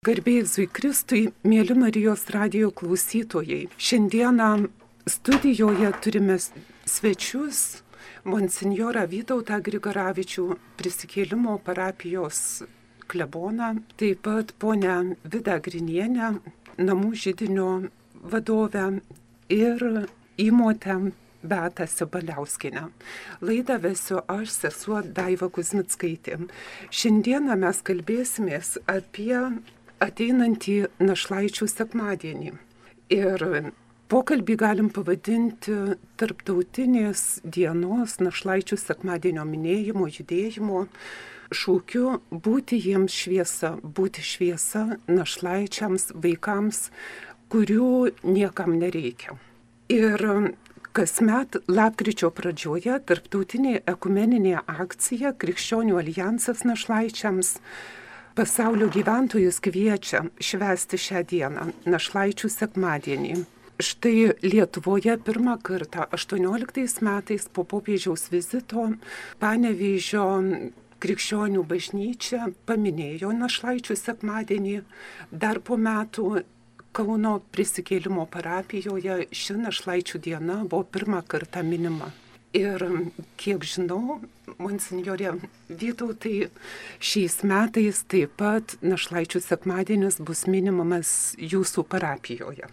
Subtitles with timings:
[0.00, 3.66] Garbėjai Kristui, mėly Marijos radio klausytojai.
[3.76, 4.46] Šiandieną
[5.04, 6.38] studijoje turime
[6.88, 7.58] svečius
[8.24, 10.46] monsinjorą Vytautą Grigaravičių
[10.80, 12.40] prisikėlimo parapijos
[13.12, 16.30] kleboną, taip pat ponę Vidą Grinienę,
[16.80, 17.68] namų žydinio
[18.24, 18.86] vadovę
[19.52, 19.84] ir
[20.40, 20.96] įmotę
[21.44, 22.86] Beata Sebaliauskinę.
[23.40, 26.36] Laidą vesiu aš, sesuo Daiva Kuzmitskaitė.
[26.88, 29.36] Šiandieną mes kalbėsimės apie
[30.00, 32.52] ateinantį našlaičių sekmadienį.
[33.14, 33.44] Ir
[34.10, 40.86] pokalbį galim pavadinti tarptautinės dienos našlaičių sekmadienio minėjimo, judėjimo
[41.50, 46.88] šūkiu būti jiems šviesa, būti šviesa našlaičiams, vaikams,
[47.50, 49.38] kurių niekam nereikia.
[49.90, 50.54] Ir
[50.90, 57.52] Kasmet lapkričio pradžioje tarptautinė ekumeninė akcija Krikščionių alijansas našlaičiams
[58.40, 63.34] Pasaulio gyventojus kviečia švęsti šią dieną, našlaičių sekmadienį.
[63.84, 68.86] Štai Lietuvoje pirmą kartą 18 metais po popiežiaus vizito
[69.44, 70.24] Panevyžio
[71.04, 74.74] krikščionių bažnyčia paminėjo našlaičių sekmadienį.
[75.44, 76.40] Dar po metų
[76.96, 82.08] Kauno prisikėlimo parapijoje ši našlaičių diena buvo pirmą kartą minima.
[82.56, 82.82] Ir
[83.38, 84.18] kiek žinau,
[84.58, 85.36] monsinjorė
[85.70, 86.48] Vytautai,
[86.98, 92.66] šiais metais taip pat našlaičių sekmadienis bus minimamas jūsų parapijoje.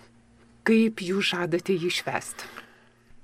[0.65, 2.49] Kaip jūs žadate jį švęsti?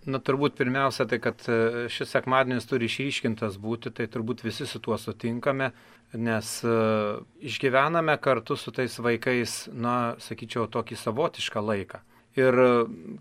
[0.05, 4.81] Na turbūt pirmiausia, tai kad e, šis sekmadienis turi išryškintas būti, tai turbūt visi su
[4.83, 5.71] tuo sutinkame,
[6.13, 12.03] nes uh, išgyvename kartu su tais vaikais, na, sakyčiau, tokį savotišką laiką.
[12.39, 12.57] Ir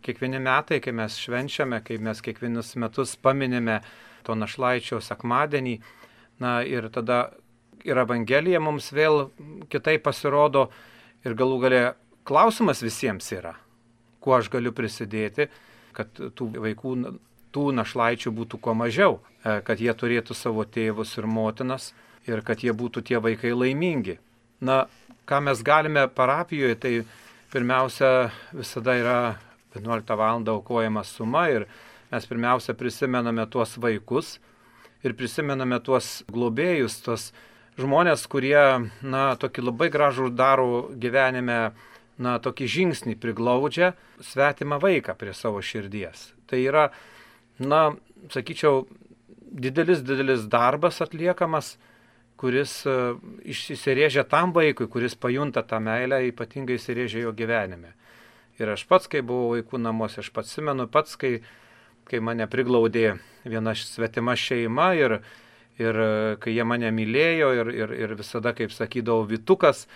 [0.01, 3.83] kiekvieni metai, kai mes švenčiame, kai mes kiekvienus metus paminime
[4.25, 5.75] to našlaičio sekmadienį,
[6.41, 7.27] na ir tada
[7.85, 9.27] ir Evangelija mums vėl
[9.71, 10.69] kitai pasirodo
[11.27, 11.83] ir galų galę
[12.25, 13.53] klausimas visiems yra,
[14.23, 15.49] kuo aš galiu prisidėti,
[15.93, 16.95] kad tų vaikų,
[17.53, 21.93] tų našlaičių būtų kuo mažiau, e, kad jie turėtų savo tėvus ir motinas
[22.27, 24.19] ir kad jie būtų tie vaikai laimingi.
[24.63, 24.87] Na,
[25.27, 26.95] ką mes galime parapijoje, tai
[27.53, 29.19] pirmiausia visada yra
[29.77, 30.43] 11 val.
[30.49, 31.67] aukojama suma ir
[32.13, 34.39] mes pirmiausia prisimename tuos vaikus
[35.05, 37.33] ir prisimename tuos globėjus, tuos
[37.77, 41.73] žmonės, kurie, na, tokį labai gražų daro gyvenime,
[42.19, 46.31] na, tokį žingsnį priglaudžia svetimą vaiką prie savo širdies.
[46.47, 46.91] Tai yra,
[47.59, 47.95] na,
[48.33, 48.87] sakyčiau,
[49.53, 51.77] didelis, didelis darbas atliekamas
[52.43, 52.95] kuris e,
[53.55, 57.93] išsirėžia tam vaikui, kuris pajunta tą meilę, ypatingai įsirėžia jo gyvenime.
[58.59, 61.37] Ir aš pats, kai buvau vaikų namuose, aš pats simenu, pats, kai,
[62.11, 63.15] kai mane priglaudė
[63.47, 65.21] viena svetima šeima ir,
[65.79, 66.09] ir e,
[66.43, 69.87] kai jie mane mylėjo ir, ir, ir visada, kaip sakydavau, vitukas.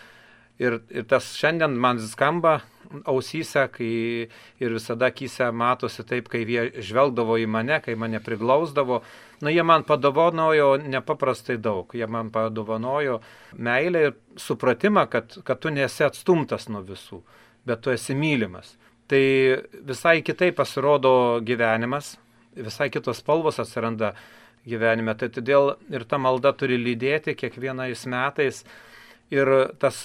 [0.62, 2.60] Ir, ir tas šiandien man skamba
[3.04, 4.28] ausyse, kai
[4.62, 9.02] ir visada akise matosi taip, kai jie žvelgdavo į mane, kai mane priglausdavo.
[9.44, 11.92] Na, jie man padovanojo nepaprastai daug.
[11.92, 13.20] Jie man padovanojo
[13.52, 17.20] meilę ir supratimą, kad, kad tu nesi atstumtas nuo visų,
[17.68, 18.76] bet tu esi mylimas.
[19.10, 19.22] Tai
[19.86, 22.16] visai kitaip pasirodo gyvenimas,
[22.56, 24.14] visai kitos spalvos atsiranda
[24.66, 25.14] gyvenime.
[25.18, 28.64] Tai todėl ir ta malda turi lydėti kiekvienais metais.
[29.30, 29.48] Ir
[29.82, 30.04] tas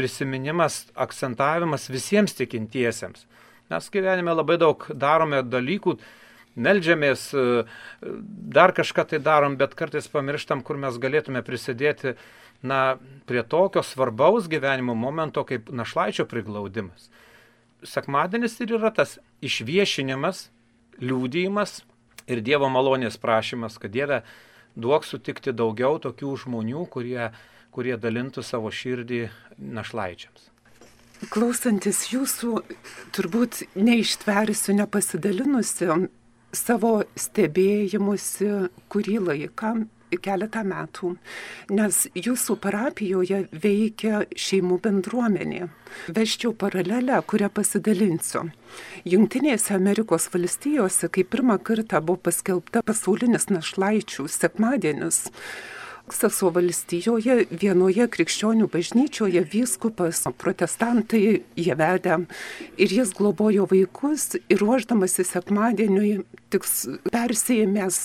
[0.00, 3.26] prisiminimas, akcentavimas visiems tikintiesiems.
[3.70, 5.94] Mes gyvenime labai daug darome dalykų,
[6.58, 7.28] melžiamės,
[8.56, 12.16] dar kažką tai darom, bet kartais pamirštam, kur mes galėtume prisidėti
[12.66, 12.98] na,
[13.30, 17.08] prie tokio svarbaus gyvenimo momento kaip našlaičio priglaudimas.
[17.86, 20.48] Sekmadienis ir yra tas išviešinimas,
[21.00, 21.80] liūdėjimas
[22.28, 24.20] ir Dievo malonės prašymas, kad Dieve
[24.76, 27.30] duok sutikti daugiau tokių žmonių, kurie
[27.74, 29.26] kurie dalintų savo širdį
[29.58, 30.48] našlaičiams.
[31.30, 32.62] Klausantis jūsų,
[33.12, 35.90] turbūt neištversiu, nepasidalinusi
[36.56, 38.48] savo stebėjimusi
[38.90, 39.74] kurį laiką,
[40.18, 41.12] keletą metų,
[41.70, 45.68] nes jūsų parapijoje veikia šeimų bendruomenė.
[46.10, 48.48] Veščiau paralelę, kurią pasidalinsiu.
[49.06, 55.28] Junktinėse Amerikos valstijose, kai pirmą kartą buvo paskelbta pasaulinis našlaičių sekmadienis,
[56.10, 61.20] Teksaso valstijoje vienoje krikščionių bažnyčioje vyskupas, protestantai
[61.54, 62.16] jie vedė
[62.74, 66.66] ir jis globojo vaikus ir ruoždamasi sekmadieniui tik
[67.14, 68.00] persėjęs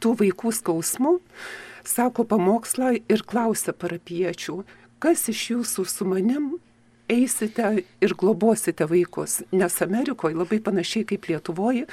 [0.00, 1.12] tų vaikų skausmų,
[1.84, 4.62] sako pamokslą ir klausia parapiečių,
[4.96, 6.54] kas iš jūsų su manim
[7.12, 7.68] eisite
[8.02, 9.40] ir globosite vaikus.
[9.52, 11.86] Nes Amerikoje labai panašiai kaip Lietuvoje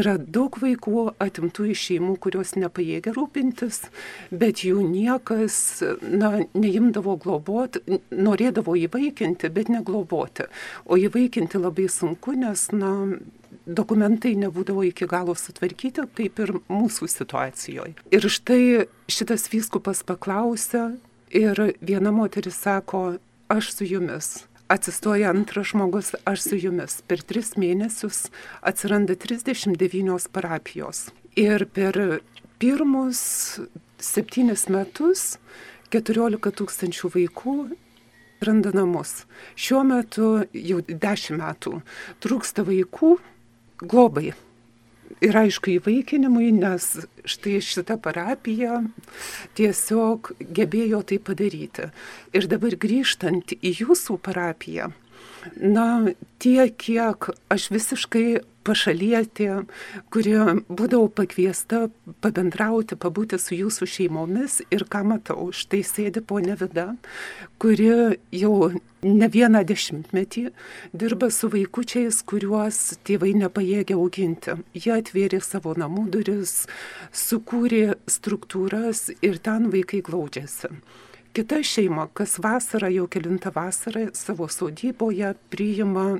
[0.00, 3.82] yra daug vaikų atimtų iš šeimų, kurios nepajėgia rūpintis,
[4.30, 5.58] bet jų niekas
[6.02, 10.48] na, neimdavo globoti, norėdavo įvaikinti, bet negloboti.
[10.86, 12.92] O įvaikinti labai sunku, nes na,
[13.68, 17.96] dokumentai nebūdavo iki galo sutvarkyti, kaip ir mūsų situacijoje.
[18.14, 20.90] Ir štai šitas vyskupas paklausė
[21.34, 23.18] ir viena moteris sako,
[23.52, 24.47] aš su jumis.
[24.68, 27.00] Atsistoja antras žmogus, aš su jumis.
[27.08, 28.26] Per tris mėnesius
[28.60, 31.08] atsiranda 39 parapijos.
[31.40, 32.20] Ir per
[32.60, 33.20] pirmus
[33.96, 35.38] septynis metus
[35.94, 37.54] 14 tūkstančių vaikų
[38.44, 39.24] randa namus.
[39.56, 41.80] Šiuo metu jau 10 metų
[42.20, 43.14] trūksta vaikų
[43.80, 44.34] globai.
[45.24, 46.84] Ir aišku įvaikinimui, nes
[47.26, 48.82] štai šita parapija
[49.58, 51.88] tiesiog gebėjo tai padaryti.
[52.36, 54.92] Ir dabar grįžtant į jūsų parapiją,
[55.58, 55.88] na,
[56.42, 58.26] tiek, kiek aš visiškai
[58.68, 59.48] pašalietė,
[60.12, 60.34] kuri
[60.68, 61.86] būdavau pakviesta
[62.24, 66.86] pabendrauti, pabūti su jūsų šeimomis ir ką matau, štai sėdi ponė Vida,
[67.62, 68.54] kuri jau
[69.02, 70.44] ne vieną dešimtmetį
[70.92, 74.58] dirba su vaikučiais, kuriuos tėvai nepajėgia auginti.
[74.74, 76.64] Jie atvėrė savo namų duris,
[77.14, 80.74] sukūrė struktūras ir ten vaikai glaudžiasi.
[81.32, 86.18] Kita šeima, kas vasarą, jau kilintą vasarą savo sodyboje priima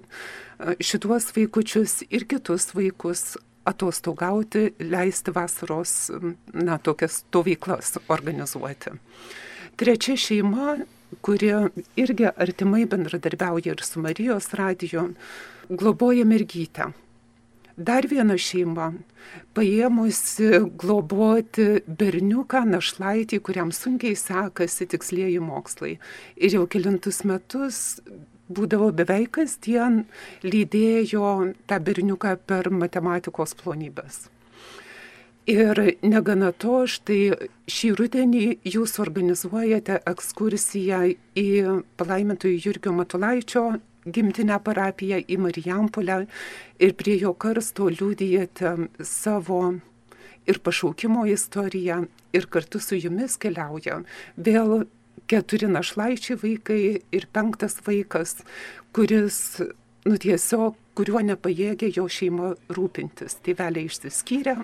[0.80, 3.36] šituos vaikučius ir kitus vaikus
[3.68, 6.10] atostogauti, leisti vasaros,
[6.52, 8.94] na, tokias stovyklas organizuoti.
[9.76, 10.78] Trečia šeima,
[11.24, 11.52] kuri
[11.96, 15.12] irgi artimai bendradarbiauja ir su Marijos radiju,
[15.68, 16.92] globoja mergytę.
[17.78, 18.88] Dar viena šeima,
[19.54, 25.92] paėmusi globoti berniuką našlaitį, kuriam sunkiai sekasi tikslieji mokslai.
[26.34, 28.00] Ir jau kilintus metus
[28.50, 30.00] būdavo beveik kasdien
[30.42, 31.30] lydėjo
[31.70, 34.26] tą berniuką per matematikos plonybės.
[35.48, 40.98] Ir negana to, štai šį rudenį jūs organizuojate ekskursiją
[41.40, 41.46] į
[41.96, 43.62] palaimintojų Jurgio Matulaičio
[44.06, 46.20] gimtinę parapiją į Marijampolę
[46.78, 49.62] ir prie jo karsto liūdijate savo
[50.48, 54.02] ir pašaukimo istoriją ir kartu su jumis keliauja
[54.36, 54.86] vėl
[55.28, 58.38] keturi našlaičiai vaikai ir penktas vaikas,
[58.96, 59.60] kuris,
[60.08, 63.38] nu tiesiog, kuriuo nepajėgė jo šeima rūpintis.
[63.44, 64.56] Tėveliai išsiskyrė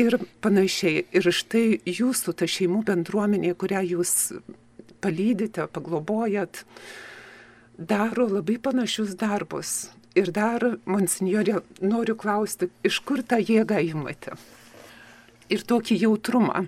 [0.00, 1.06] ir panašiai.
[1.12, 4.14] Ir štai jūsų ta šeimų bendruomenė, kurią jūs
[5.02, 6.62] palydite, paglobojat,
[7.88, 9.90] daro labai panašius darbus.
[10.18, 14.34] Ir dar, monsinjorė, noriu klausti, iš kur tą jėgą įmate?
[15.52, 16.66] Ir tokį jautrumą.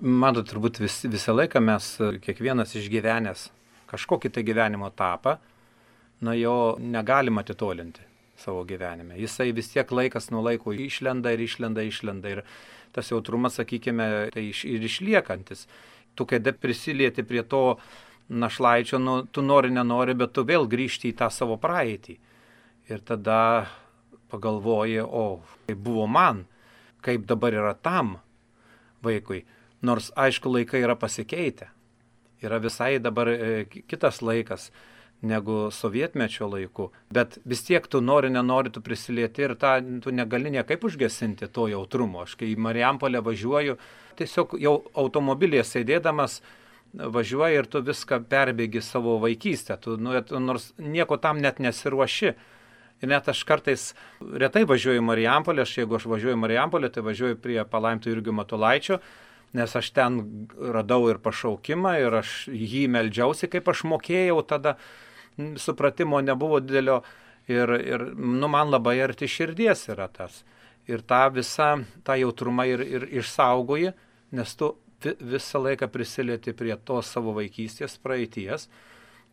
[0.00, 3.48] Matot, turbūt vis, visą laiką mes, kiekvienas išgyvenęs
[3.90, 5.36] kažkokį tai gyvenimo etapą,
[6.22, 8.06] nuo jo negalima atitolinti
[8.40, 9.18] savo gyvenime.
[9.20, 12.32] Jisai vis tiek laikas nuo laiko išlenda ir išlenda, išlenda.
[12.32, 12.42] Ir
[12.94, 15.66] tas jautrumas, sakykime, tai iš, ir išliekantis.
[16.16, 17.76] Tu, kai prisilieti prie to
[18.30, 22.16] našlaičio, nu, tu nori, nenori, bet tu vėl grįžti į tą savo praeitį.
[22.90, 23.66] Ir tada
[24.30, 26.44] pagalvoji, o kaip buvo man,
[27.02, 28.18] kaip dabar yra tam
[29.02, 29.44] vaikui.
[29.82, 31.70] Nors aišku laikai yra pasikeitę.
[32.40, 34.70] Yra visai dabar e, kitas laikas
[35.20, 40.52] negu sovietmečio laiku, bet vis tiek tu nori, nenori, tu prisilieti ir tą tu negali
[40.54, 42.24] niekaip užgesinti to jautrumo.
[42.24, 43.76] Aš kai į Marijampolę važiuoju,
[44.16, 46.40] tiesiog jau automobilėje sėdėdamas
[46.94, 52.34] važiuoji ir tu viską perbėgi savo vaikystę, tu, nu, nors nieko tam net nesiruoši.
[53.00, 53.84] Ir net aš kartais
[54.20, 58.34] retai važiuoju į Marijampolę, aš jeigu aš važiuoju į Marijampolę, tai važiuoju prie palaimtų Irgio
[58.36, 58.98] Matulaičio
[59.52, 60.20] nes aš ten
[60.60, 64.76] radau ir pašaukimą, ir aš jį meldžiausi, kaip aš mokėjau, tada
[65.58, 67.00] supratimo nebuvo didelio
[67.50, 70.42] ir, ir nu, man labai arti širdies yra tas.
[70.90, 71.72] Ir tą visą,
[72.06, 73.92] tą jautrumą ir, ir išsaugoji,
[74.38, 74.74] nes tu
[75.20, 78.68] visą laiką prisilieti prie tos savo vaikystės praeities.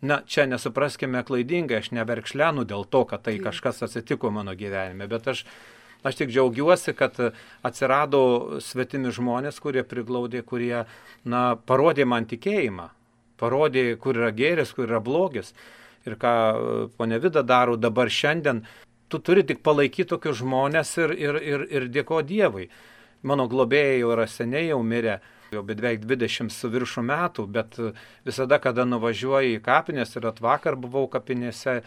[0.01, 5.33] Na, čia nesupraskime klaidingai, aš neverkšlenu dėl to, kad tai kažkas atsitiko mano gyvenime, bet
[5.33, 5.47] aš
[6.03, 7.17] Aš tik džiaugiuosi, kad
[7.65, 10.85] atsirado svetimi žmonės, kurie priglaudė, kurie
[11.25, 12.91] na, parodė man tikėjimą,
[13.41, 15.53] parodė, kur yra gėris, kur yra blogis.
[16.07, 18.61] Ir ką e, ponė Vida daro dabar šiandien,
[19.09, 22.69] tu turi tik palaikyti tokius žmonės ir, ir, ir, ir dėko Dievui.
[23.27, 25.17] Mano globėjai jau yra seniai jau mirę,
[25.51, 27.79] jau beveik 20 su viršų metų, bet
[28.27, 31.81] visada, kada nuvažiuoju į kapinės ir atvakar buvau kapinėse,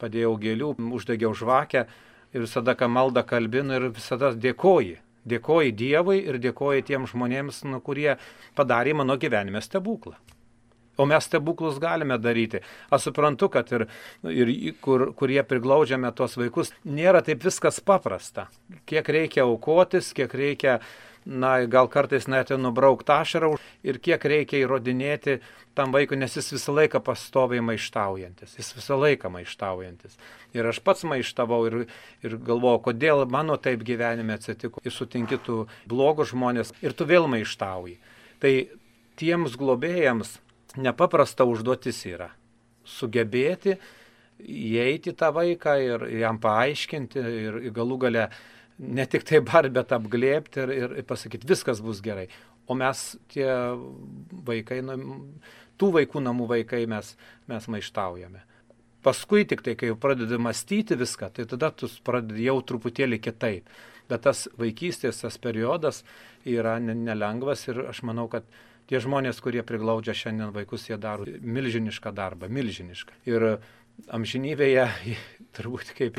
[0.00, 1.86] padėjau gėlių, uždegiau žvakę,
[2.34, 4.98] ir visada, ką maldą kalbinu ir visada dėkoji.
[5.24, 8.18] Dėkoji Dievui ir dėkoji tiem žmonėms, nu, kurie
[8.58, 10.18] padarė mano gyvenime stebuklą.
[10.96, 12.60] O mes stebuklus galime daryti.
[12.92, 13.86] Aš suprantu, kad ir,
[14.30, 14.52] ir
[14.84, 18.46] kur, kurie priglaudžiame tuos vaikus, nėra taip viskas paprasta.
[18.86, 20.78] Kiek reikia aukotis, kiek reikia
[21.24, 23.54] na, gal kartais net ir nubraukti ašarą
[23.86, 25.38] ir kiek reikia įrodinėti
[25.74, 30.18] tam vaikui, nes jis visą laiką pastoviai maištaujantis, jis visą laiką maištaujantis.
[30.54, 31.78] Ir aš pats maištavau ir,
[32.22, 34.84] ir galvojau, kodėl mano taip gyvenime atsitiko.
[34.84, 37.98] Ir sutinki tu blogus žmonės ir tu vėl maištauji.
[38.44, 38.54] Tai
[39.18, 40.38] tiems globėjams
[40.76, 42.30] nepaprasta užduotis yra
[42.84, 43.78] sugebėti
[44.44, 48.24] įeiti tą vaiką ir jam paaiškinti ir galų gale
[48.78, 52.26] ne tik tai bar, bet apglėpti ir, ir, ir pasakyti, viskas bus gerai.
[52.66, 53.46] O mes tie
[54.48, 54.96] vaikai, nu,
[55.80, 57.14] tų vaikų namų vaikai mes,
[57.50, 58.42] mes maištaujame.
[59.04, 63.68] Paskui tik tai, kai jau pradedi mąstyti viską, tai tada tu pradedi jau truputėlį kitaip.
[64.08, 66.02] Bet tas vaikystės, tas periodas
[66.48, 68.48] yra nelengvas ir aš manau, kad
[68.88, 73.20] tie žmonės, kurie priglaudžia šiandien vaikus, jie daro milžinišką darbą, milžinišką.
[73.28, 73.46] Ir
[74.14, 74.86] amžinybėje,
[75.56, 76.18] turbūt kaip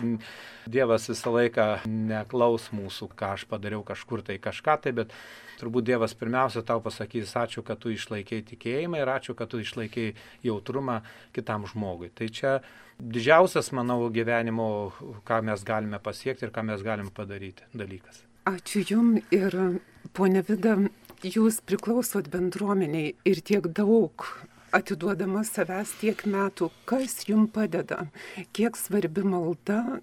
[0.71, 5.11] Dievas visą laiką neklaus mūsų, ką aš padariau kažkur tai kažką tai, bet
[5.59, 10.15] turbūt Dievas pirmiausia tau pasakys ačiū, kad tu išlaikėjai tikėjimą ir ačiū, kad tu išlaikėjai
[10.47, 11.01] jautrumą
[11.35, 12.09] kitam žmogui.
[12.15, 12.55] Tai čia
[12.99, 14.69] didžiausias, manau, gyvenimo,
[15.27, 18.23] ką mes galime pasiekti ir ką mes galime padaryti dalykas.
[18.45, 19.55] Ačiū Jum ir
[20.13, 20.77] ponia Vida,
[21.25, 24.27] jūs priklausot bendruomeniai ir tiek daug
[24.75, 28.05] atiduodama savęs tiek metų, kas jum padeda,
[28.55, 29.99] kiek svarbi malda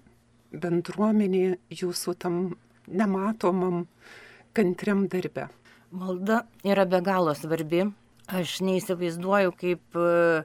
[0.53, 2.39] bendruomenė jūsų tam
[2.87, 3.85] nematomam,
[4.53, 5.47] kantriam darbe.
[5.93, 7.85] Malda yra be galo svarbi.
[8.33, 10.43] Aš neįsivaizduoju, kaip e,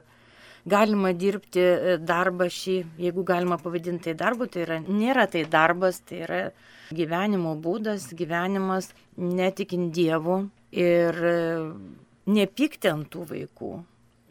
[0.69, 6.01] galima dirbti e, darbą šį, jeigu galima pavadinti tai darbu, tai yra, nėra tai darbas,
[6.03, 6.41] tai yra
[6.91, 10.41] gyvenimo būdas, gyvenimas netikint Dievu
[10.75, 11.37] ir e,
[12.29, 13.71] nepykti ant tų vaikų,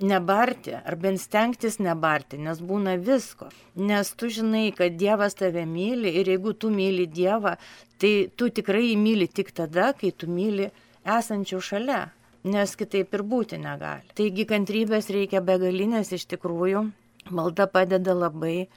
[0.00, 3.48] nebarti, ar bent stengtis nebarti, nes būna visko.
[3.74, 7.56] Nes tu žinai, kad Dievas tave myli ir jeigu tu myli Dievą,
[7.98, 10.70] tai tu tikrai jį myli tik tada, kai tu myli
[11.04, 12.02] esančių šalia,
[12.44, 14.06] nes kitaip ir būti negali.
[14.14, 16.84] Taigi kantrybės reikia begalinės iš tikrųjų,
[17.30, 18.68] malda padeda labai,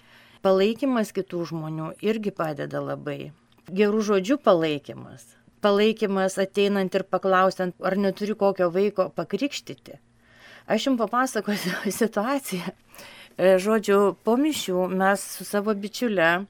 [0.42, 3.32] palaikymas kitų žmonių irgi padeda labai.
[3.70, 5.38] Gerų žodžių palaikymas.
[5.62, 10.00] Palaikymas ateinant ir paklausiant, ar neturi kokio vaiko pakrikštyti
[10.72, 12.72] Aš jums papasakosiu situaciją.
[13.36, 16.46] E, žodžiu, po mišių mes su savo bičiule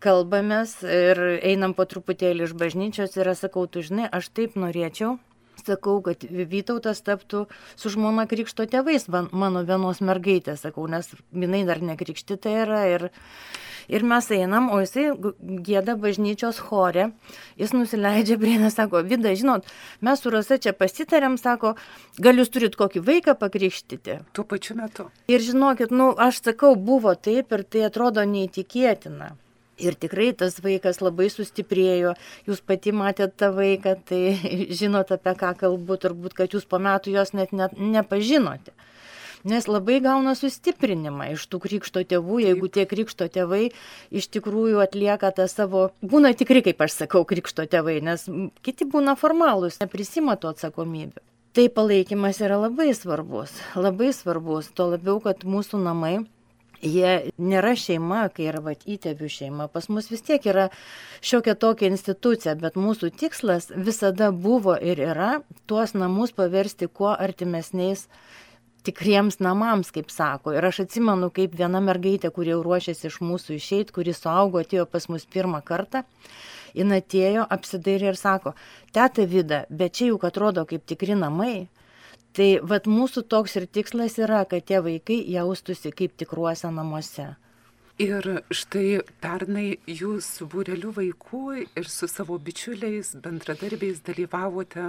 [0.00, 5.16] kalbamės ir einam po truputėlį iš bažnyčios ir aš sakau, tu žinai, aš taip norėčiau,
[5.64, 7.46] sakau, kad Vytautas taptų
[7.76, 13.08] su žmona krikšto tėvais, mano vienos mergaitės, sakau, nes jinai dar nekrikštita yra ir
[13.88, 15.12] Ir mes einam, o jisai
[15.66, 17.10] gėda bažnyčios chore,
[17.60, 19.68] jis nusileidžia prie nes, sako, Vida, žinot,
[20.02, 21.76] mes su Rasa čia pasitarėm, sako,
[22.18, 24.20] gal jūs turit kokį vaiką pakrikštyti.
[24.34, 25.10] Tuo pačiu metu.
[25.30, 29.36] Ir žinokit, nu, aš sakau, buvo taip ir tai atrodo neįtikėtina.
[29.76, 32.14] Ir tikrai tas vaikas labai sustiprėjo,
[32.48, 34.20] jūs pati matėte tą vaiką, tai
[34.80, 38.72] žinote apie ką kalbu, turbūt, kad jūs po metų jos net, net nepažinote.
[39.46, 43.68] Nes labai gauna sustiprinimą iš tų krikšto tėvų, jeigu tie krikšto tėvai
[44.10, 48.24] iš tikrųjų atlieka tą savo, būna tikri, kaip aš sakau, krikšto tėvai, nes
[48.66, 51.22] kiti būna formalūs, neprisima to atsakomybę.
[51.54, 56.16] Tai palaikymas yra labai svarbus, labai svarbus, tuo labiau, kad mūsų namai
[56.82, 59.68] jie nėra šeima, kai yra vat, įtėvių šeima.
[59.72, 60.68] Pas mus vis tiek yra
[61.24, 65.30] šiokia tokia institucija, bet mūsų tikslas visada buvo ir yra
[65.66, 68.06] tuos namus paversti kuo artimesniais
[68.86, 70.54] tikriems namams, kaip sako.
[70.54, 74.86] Ir aš atsimenu, kaip viena mergaitė, kuri jau ruošėsi iš mūsų išeiti, kuri suaugo, atėjo
[74.90, 76.04] pas mus pirmą kartą,
[76.76, 78.54] jin atėjo, apsidairė ir sako,
[78.94, 81.66] teta vida, bet čia juk atrodo kaip tikri namai.
[82.36, 87.30] Tai vad mūsų toks ir tikslas yra, kad tie vaikai jaustųsi kaip tikruose namuose.
[87.96, 94.84] Ir štai pernai jūs su būreliu vaikų ir su savo bičiuliais, bendradarbiais dalyvavote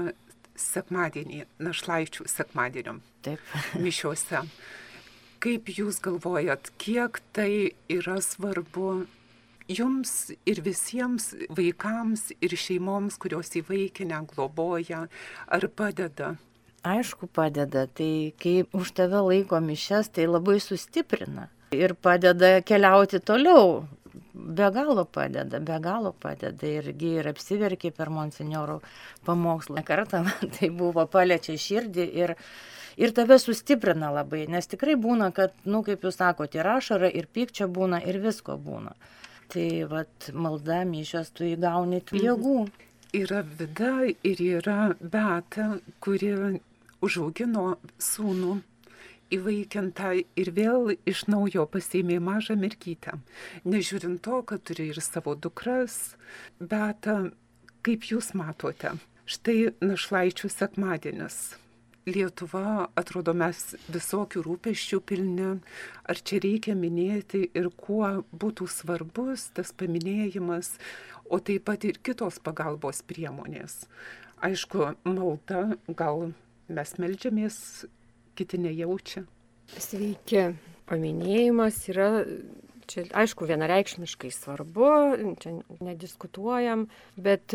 [0.59, 2.99] sekmadienį, našlaičių sekmadieniom.
[3.23, 3.39] Taip.
[3.85, 4.43] Mišiuose.
[5.39, 9.05] Kaip Jūs galvojat, kiek tai yra svarbu
[9.71, 15.05] jums ir visiems vaikams ir šeimoms, kurios įvaikinę, globoja,
[15.47, 16.33] ar padeda?
[16.85, 17.87] Aišku, padeda.
[17.87, 23.83] Tai kai už tave laiko mišes, tai labai sustiprina ir padeda keliauti toliau
[24.33, 28.79] be galo padeda, be galo padeda irgi ir apsiverkė per monsinjorų
[29.25, 29.83] pamokslą.
[29.85, 30.23] Kartą
[30.57, 32.35] tai buvo paliečia širdį ir,
[32.97, 37.27] ir tave sustiprina labai, nes tikrai būna, kad, nu, kaip jūs sakote, ir ašara, ir
[37.27, 38.95] pykčia būna, ir visko būna.
[39.51, 42.27] Tai vad malda mišios tu įgauni tų mhm.
[43.15, 46.33] Yra vida ir yra beta, kuri
[47.03, 48.57] užaugino sūnų
[49.33, 53.17] įvaikinta ir vėl iš naujo pasiėmė mažą mergytę.
[53.67, 56.15] Nežiūrint to, kad turi ir savo dukras,
[56.59, 57.07] bet
[57.83, 58.95] kaip jūs matote,
[59.27, 61.39] štai našlaičių sekmadienis.
[62.07, 65.49] Lietuva, atrodo, mes visokių rūpeščių pilni.
[66.07, 70.77] Ar čia reikia minėti ir kuo būtų svarbus tas paminėjimas,
[71.27, 73.81] o taip pat ir kitos pagalbos priemonės.
[74.39, 75.65] Aišku, malda,
[75.99, 76.29] gal
[76.71, 77.57] mes melžiamės,
[78.39, 79.25] kiti nejaučia.
[79.75, 80.53] Sveiki,
[80.87, 82.23] paminėjimas yra,
[82.87, 84.93] čia aišku, vienareikšmiškai svarbu,
[85.43, 86.87] čia nediskutuojam,
[87.19, 87.51] bet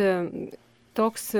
[0.98, 1.32] toks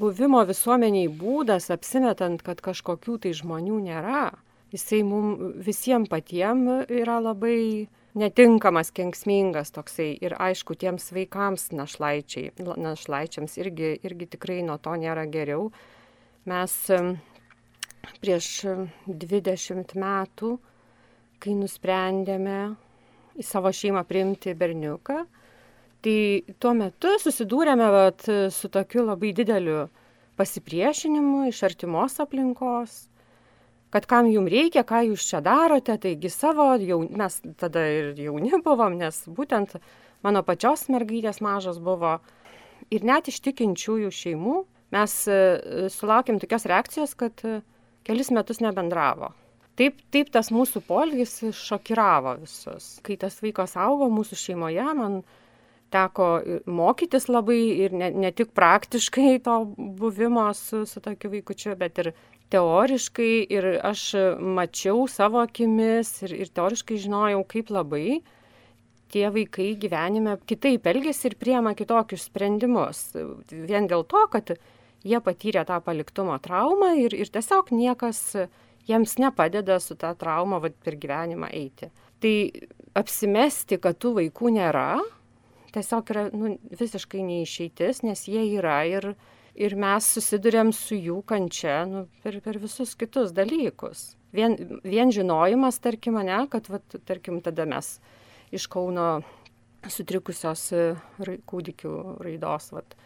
[0.00, 4.30] buvimo visuomeniai būdas, apsimetant, kad kažkokių tai žmonių nėra,
[4.74, 10.14] jisai mums visiems patiems yra labai netinkamas, kenksmingas toksai.
[10.24, 15.68] Ir aišku, tiems vaikams našlaičiai, našlaičiams irgi, irgi tikrai nuo to nėra geriau.
[16.48, 16.74] Mes
[18.22, 18.48] prieš
[19.06, 20.56] 20 metų,
[21.42, 22.60] kai nusprendėme
[23.36, 25.24] į savo šeimą priimti berniuką,
[26.06, 26.18] Tai
[26.62, 29.88] tuo metu susidūrėme vat, su tokiu labai dideliu
[30.38, 33.08] pasipriešinimu iš artimos aplinkos,
[33.90, 38.52] kad kam jums reikia, ką jūs čia darote, taigi savo, jau, mes tada ir jauni
[38.62, 39.74] buvom, nes būtent
[40.22, 42.20] mano pačios mergaitės mažos buvo
[42.94, 44.60] ir net iš tikinčiųjų šeimų
[44.94, 45.40] mes e,
[45.92, 47.58] sulaukėm tokios reakcijos, kad e,
[48.06, 49.32] kelis metus nebendravo.
[49.76, 52.94] Taip, taip tas mūsų polgis šokiravo visus.
[53.04, 55.18] Kai tas vaikas augo mūsų šeimoje, man
[55.96, 56.30] teko
[56.68, 62.12] mokytis labai ir ne, ne tik praktiškai to buvimo su, su tokiu vaikučiu, bet ir
[62.52, 63.32] teoriškai.
[63.56, 68.20] Ir aš mačiau savo akimis ir, ir teoriškai žinojau, kaip labai
[69.12, 73.08] tie vaikai gyvenime kitaip elgesi ir priema kitokius sprendimus.
[73.50, 74.56] Vien dėl to, kad
[75.06, 78.22] jie patyrė tą paliktumo traumą ir, ir tiesiog niekas
[78.86, 81.90] jiems nepadeda su tą traumą vat, per gyvenimą eiti.
[82.22, 82.34] Tai
[82.96, 84.90] apsimesti, kad tų vaikų nėra,
[85.76, 89.12] tiesiog yra nu, visiškai neišeitis, nes jie yra ir,
[89.54, 94.14] ir mes susidurėm su jų kančia nu, per, per visus kitus dalykus.
[94.36, 97.96] Vien, vien žinojimas, tarkim, ne, kad, vat, tarkim, tada mes
[98.54, 99.20] iš Kauno
[99.92, 100.68] sutrikusios
[101.48, 101.92] kūdikių
[102.24, 102.96] raidos vat,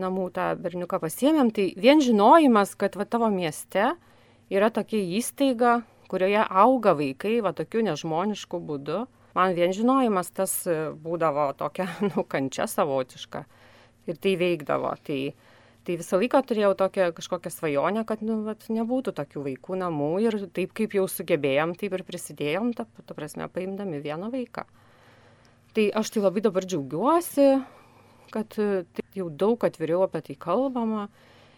[0.00, 3.92] namų tą berniuką pasiemėm, tai vien žinojimas, kad va, tavo mieste
[4.52, 10.76] yra tokia įstaiga, kurioje auga vaikai va tokiu nežmonišku būdu, man vien žinojimas tas e,
[10.94, 13.44] būdavo tokia, nu, kančia savotiška.
[14.10, 14.92] Ir tai veikdavo.
[15.06, 15.18] Tai,
[15.86, 20.10] tai visą laiką turėjau tokią kažkokią svajonę, kad, nu, vat, nebūtų tokių vaikų namų.
[20.26, 24.66] Ir taip kaip jau sugebėjom, taip ir prisidėjom, ta, ta prasme, paimdami vieną vaiką.
[25.74, 27.48] Tai aš tai labai dabar džiaugiuosi,
[28.30, 31.08] kad tai jau daug atviriau apie tai kalbama.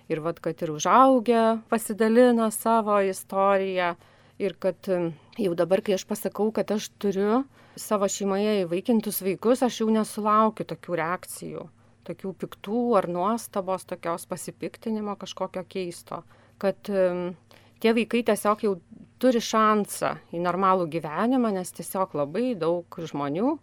[0.06, 3.96] Ir vad, kad ir užaugę pasidalina savo istoriją.
[4.38, 5.10] Ir kad e,
[5.40, 7.42] jau dabar, kai aš pasakau, kad aš turiu
[7.76, 11.64] savo šeimoje įvaikintus vaikus, aš jau nesulaukiu tokių reakcijų,
[12.08, 16.22] tokių piktų ar nuostabos, tokios pasipiktinimo kažkokio keisto,
[16.62, 18.74] kad tie vaikai tiesiog jau
[19.22, 23.56] turi šansą į normalų gyvenimą, nes tiesiog labai daug žmonių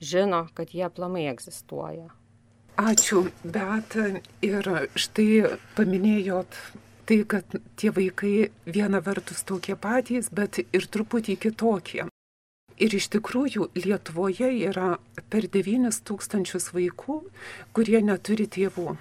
[0.00, 2.08] žino, kad jie aplamai egzistuoja.
[2.80, 3.96] Ačiū, bet
[4.46, 6.56] ir štai paminėjot
[7.10, 12.09] tai, kad tie vaikai viena vertus tokie patys, bet ir truputį kitokie.
[12.80, 14.94] Ir iš tikrųjų Lietuvoje yra
[15.32, 17.20] per 9 tūkstančius vaikų,
[17.76, 18.94] kurie neturi tėvų.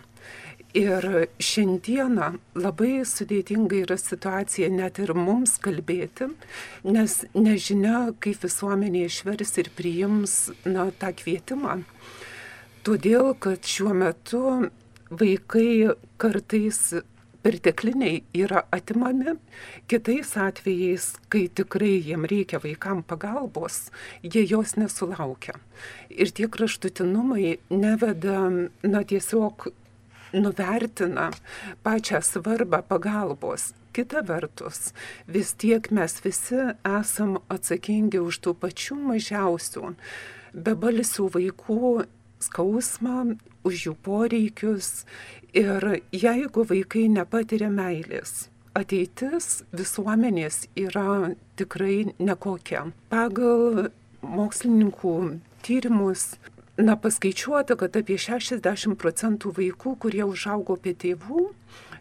[0.77, 1.05] Ir
[1.41, 2.27] šiandieną
[2.59, 6.27] labai sudėtinga yra situacija net ir mums kalbėti,
[6.85, 10.35] nes nežinia, kaip visuomenė išvers ir priims
[10.67, 11.79] na, tą kvietimą.
[12.85, 14.43] Todėl, kad šiuo metu
[15.09, 16.91] vaikai kartais
[17.43, 19.35] pertekliniai yra atimami,
[19.87, 23.89] kitais atvejais, kai tikrai jiem reikia vaikam pagalbos,
[24.23, 25.55] jie jos nesulaukia.
[26.09, 28.49] Ir tie kraštutinumai neveda,
[28.83, 29.69] na tiesiog
[30.33, 31.29] nuvertina
[31.83, 33.73] pačią svarbą pagalbos.
[33.93, 34.91] Kita vertus,
[35.27, 39.95] vis tiek mes visi esam atsakingi už tų pačių mažiausių
[40.53, 42.05] bebalsių vaikų
[42.39, 43.35] skausmą,
[43.67, 45.03] už jų poreikius
[45.53, 52.83] Ir jeigu vaikai nepatiria meilės, ateitis visuomenės yra tikrai nekokia.
[53.09, 53.89] Pagal
[54.21, 55.13] mokslininkų
[55.65, 56.35] tyrimus,
[56.77, 61.47] na, paskaičiuota, kad apie 60 procentų vaikų, kurie užaugo apie tėvų,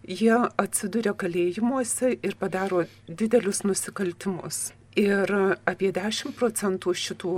[0.04, 4.72] jie atsiduria kalėjimuose ir padaro didelius nusikaltimus.
[4.98, 5.30] Ir
[5.68, 7.34] apie 10 procentų šitų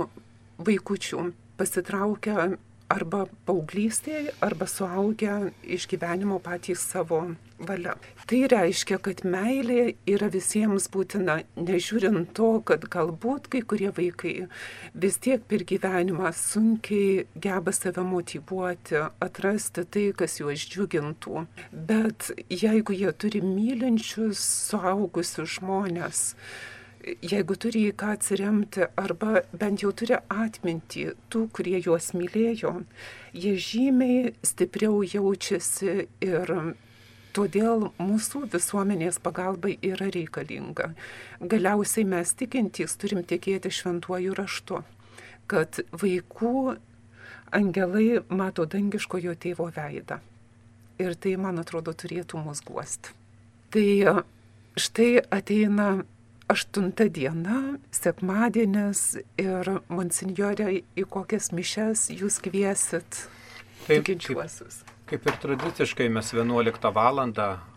[0.59, 1.25] vaikučių
[1.59, 2.51] pasitraukia
[2.91, 7.23] arba paauglystėje, arba suaugę iš gyvenimo patys savo
[7.61, 7.95] valia.
[8.27, 14.33] Tai reiškia, kad meilė yra visiems būtina, nežiūrint to, kad galbūt kai kurie vaikai
[15.03, 21.45] vis tiek per gyvenimą sunkiai geba save motivuoti, atrasti tai, kas juos džiugintų.
[21.71, 26.23] Bet jeigu jie turi mylinčius, suaugusius žmonės,
[27.21, 32.77] jeigu turi į ką atsiremti arba bent jau turi atmintį tų, kurie juos mylėjo,
[33.33, 36.55] jie žymiai stipriau jaučiasi ir
[37.31, 40.89] Todėl mūsų visuomenės pagalba yra reikalinga.
[41.39, 44.81] Galiausiai mes tikintys turim tikėti šventuoju raštu,
[45.47, 46.75] kad vaikų
[47.55, 50.19] angelai mato dangiškojo tėvo veidą.
[50.99, 53.15] Ir tai, man atrodo, turėtų mus guosti.
[53.71, 53.87] Tai
[54.75, 56.03] štai ateina
[56.51, 59.03] aštunta diena, sekmadienis
[59.39, 63.25] ir monsinjorė į kokias mišes jūs kviesit
[63.87, 64.81] tikinčiuosius.
[65.11, 67.19] Kaip ir tradiciškai mes 11 val.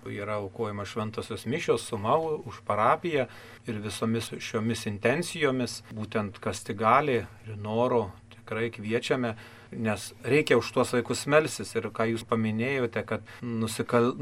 [0.06, 3.26] yra aukojama šventosios mišios suma už parapiją
[3.66, 9.34] ir visomis šiomis intencijomis, būtent kas tik gali ir noro tikrai kviečiame,
[9.72, 14.14] nes reikia už tuos vaikus melsis ir ką jūs paminėjote, kad nusikal...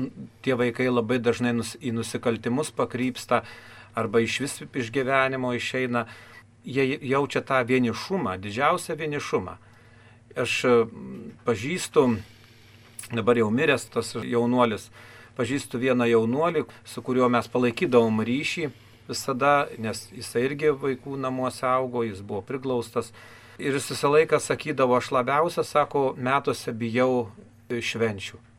[0.43, 1.77] tie vaikai labai dažnai nus...
[1.81, 3.43] į nusikaltimus pakrypsta
[3.95, 6.07] arba iš vis iš gyvenimo išeina,
[6.65, 9.57] jie jaučia tą vienišumą, didžiausią vienišumą.
[10.37, 10.53] Aš
[11.45, 12.07] pažįstu
[13.13, 14.91] dabar jau miręs tas jaunuolis.
[15.37, 18.69] Pažįstu vieną jaunuolį, su kuriuo mes palaikydavom ryšį
[19.09, 23.13] visada, nes jisai irgi vaikų namuose augo, jis buvo priglaustas.
[23.61, 27.31] Ir jis visą laiką sakydavo, aš labiausia, sako, metuose bijau
[27.73, 28.52] švenčių.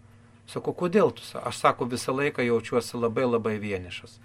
[0.50, 1.24] Sako, kodėl tu?
[1.40, 4.18] Aš sako, visą laiką jaučiuosi labai labai vienišas.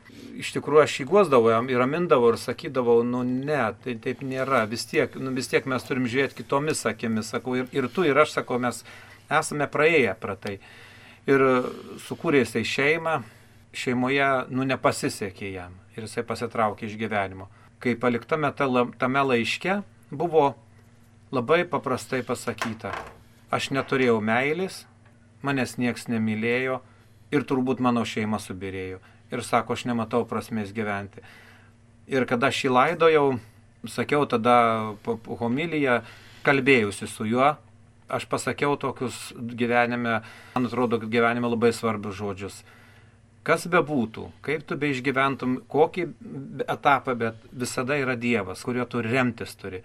[0.42, 5.14] Iš tikrųjų, aš įguosdavau ir ramindavau ir sakydavau, nu ne, tai taip nėra, vis tiek,
[5.14, 8.58] nu, vis tiek mes turim žiūrėti kitomis akimis, sakau, ir, ir tu, ir aš, sakau,
[8.62, 8.82] mes
[9.30, 10.58] esame praėję pra tai.
[11.28, 11.44] Ir
[12.08, 13.20] sukūrė jisai šeimą,
[13.76, 17.46] šeimoje, nu, nepasisekė jam ir jisai pasitraukė iš gyvenimo.
[17.78, 20.50] Kai paliktame tame laiške buvo
[21.30, 22.90] labai paprastai pasakyta,
[23.54, 24.82] aš neturėjau meilės,
[25.42, 26.80] manęs nieks nemylėjo
[27.34, 29.00] ir turbūt mano šeima subirėjo.
[29.28, 31.22] Ir sako, aš nematau prasmės gyventi.
[32.08, 33.26] Ir kada aš jį laidojau,
[33.92, 34.94] sakiau tada
[35.28, 36.00] homiliją,
[36.46, 37.52] kalbėjusi su juo,
[38.08, 40.22] aš pasakiau tokius gyvenime,
[40.54, 42.62] man atrodo, gyvenime labai svarbius žodžius.
[43.44, 46.06] Kas bebūtų, kaip tu be išgyventum, kokį
[46.68, 49.82] etapą, bet visada yra Dievas, kuriuo tu remtis turi.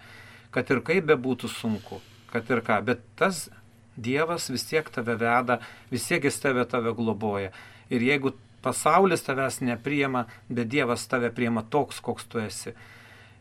[0.51, 3.45] Kad ir kaip bebūtų sunku, kad ir ką, bet tas
[3.95, 5.59] Dievas vis tiek tave veda,
[5.91, 7.51] vis tiek jis tave tave globoja.
[7.93, 12.73] Ir jeigu pasaulis tavęs nepriema, bet Dievas tave priema toks, koks tu esi.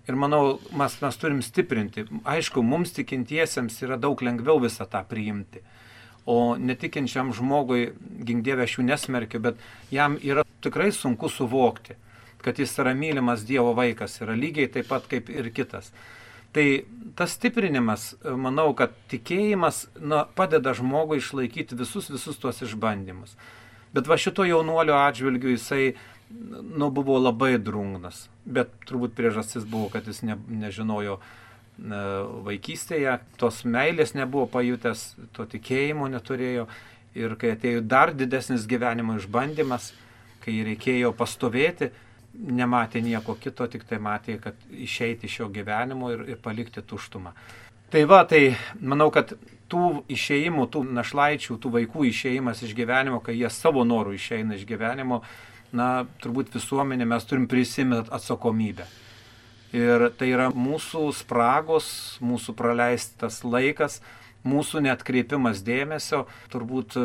[0.09, 2.05] Ir manau, mes, mes turim stiprinti.
[2.27, 5.63] Aišku, mums tikintiesiems yra daug lengviau visą tą priimti.
[6.27, 7.93] O netikinčiam žmogui,
[8.27, 9.63] gingdėvė aš jų nesmerkiu, bet
[9.95, 11.97] jam yra tikrai sunku suvokti,
[12.43, 15.91] kad jis yra mylimas Dievo vaikas, yra lygiai taip pat kaip ir kitas.
[16.53, 16.67] Tai
[17.17, 23.37] tas stiprinimas, manau, kad tikėjimas nu, padeda žmogui išlaikyti visus, visus tuos išbandymus.
[23.93, 25.93] Bet va šito jaunuolio atžvilgiu jisai
[26.31, 28.27] nu, buvo labai drungnas.
[28.45, 31.19] Bet turbūt priežastis buvo, kad jis ne, nežinojo
[31.79, 32.01] ne,
[32.49, 35.05] vaikystėje, tos meilės nebuvo pajutęs,
[35.37, 36.69] to tikėjimo neturėjo.
[37.17, 39.91] Ir kai atėjo dar didesnis gyvenimo išbandymas,
[40.45, 41.91] kai reikėjo pastovėti,
[42.33, 47.35] nematė nieko kito, tik tai matė, kad išeiti iš šio gyvenimo ir, ir palikti tuštumą.
[47.93, 49.35] Tai va, tai manau, kad
[49.73, 54.65] tų išėjimų, tų našlaičių, tų vaikų išėjimas iš gyvenimo, kai jie savo norų išeina iš
[54.69, 55.21] gyvenimo,
[55.77, 58.89] na, turbūt visuomenė mes turim prisimti atsakomybę.
[59.77, 61.87] Ir tai yra mūsų spragos,
[62.21, 64.03] mūsų praleistas laikas,
[64.45, 66.99] mūsų netkreipimas dėmesio, turbūt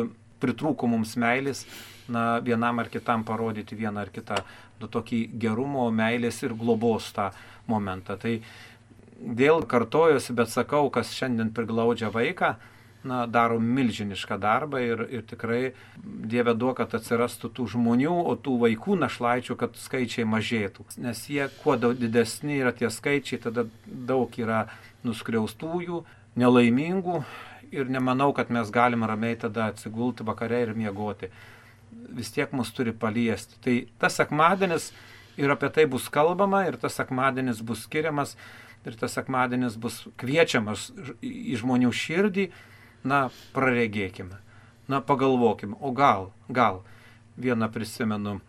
[0.44, 1.63] pritrūko mums meilės,
[2.12, 4.42] na, vienam ar kitam parodyti vieną ar kitą
[4.86, 7.32] tokį gerumo, meilės ir globos tą
[7.68, 8.18] momentą.
[8.22, 8.38] Tai
[9.18, 12.56] dėl kartojosi, bet sakau, kas šiandien priglaudžia vaiką,
[13.08, 15.62] na, daro milžinišką darbą ir, ir tikrai
[15.98, 20.86] Dieve duok, kad atsirastų tų žmonių, o tų vaikų našlaičių, kad skaičiai mažėtų.
[21.04, 24.66] Nes jie kuo didesni yra tie skaičiai, tada daug yra
[25.08, 26.04] nuskriaustųjų,
[26.38, 27.22] nelaimingų
[27.72, 31.32] ir nemanau, kad mes galime ramiai tada atsigulti vakare ir miegoti.
[31.91, 33.58] Vis tiek mus turi paliesti.
[33.63, 34.91] Tai tas sekmadienis
[35.38, 38.36] ir apie tai bus kalbama ir tas sekmadienis bus skiriamas
[38.88, 40.89] ir tas sekmadienis bus kviečiamas
[41.21, 42.47] į žmonių širdį
[43.08, 44.39] na, praregėkime,
[44.88, 46.82] na, pagalvokime, o gal, gal,
[47.38, 48.39] vieną prisimenu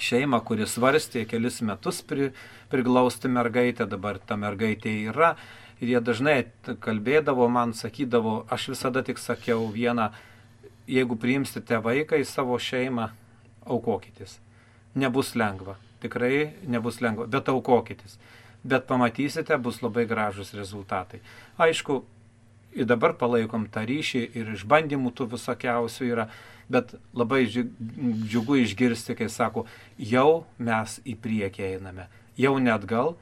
[0.00, 2.32] šeimą, kuris svarstė kelis metus pri,
[2.72, 5.36] priglausti mergaitę, dabar ta mergaitė yra.
[5.76, 6.36] Ir jie dažnai
[6.80, 10.08] kalbėdavo, man sakydavo, aš visada tik sakiau vieną,
[10.90, 13.10] jeigu priimsite vaiką į savo šeimą,
[13.66, 14.38] aukokitės.
[14.96, 18.18] Nebus lengva, tikrai nebus lengva, bet aukokitės.
[18.66, 21.20] Bet pamatysite, bus labai gražus rezultatai.
[21.62, 22.00] Aišku,
[22.76, 26.28] ir dabar palaikom tą ryšį ir išbandymų tų visokiausių yra,
[26.72, 29.66] bet labai džiugu išgirsti, kai sako,
[29.98, 33.14] jau mes į priekį einame, jau net gal,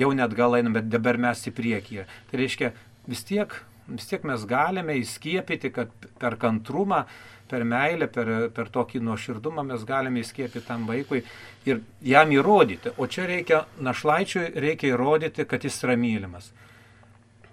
[0.00, 2.06] jau net gal einame, bet dabar mes į priekį.
[2.30, 2.72] Tai reiškia,
[3.10, 3.52] vis tiek,
[3.90, 7.04] vis tiek mes galime įskiepyti, kad per kantrumą,
[7.50, 11.24] per meilę, per, per tokį nuoširdumą mes galime įskiepyti tam vaikui
[11.66, 12.94] ir jam įrodyti.
[12.96, 16.52] O čia reikia, našlaičiui reikia įrodyti, kad jis yra mylimas.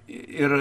[0.07, 0.53] Ir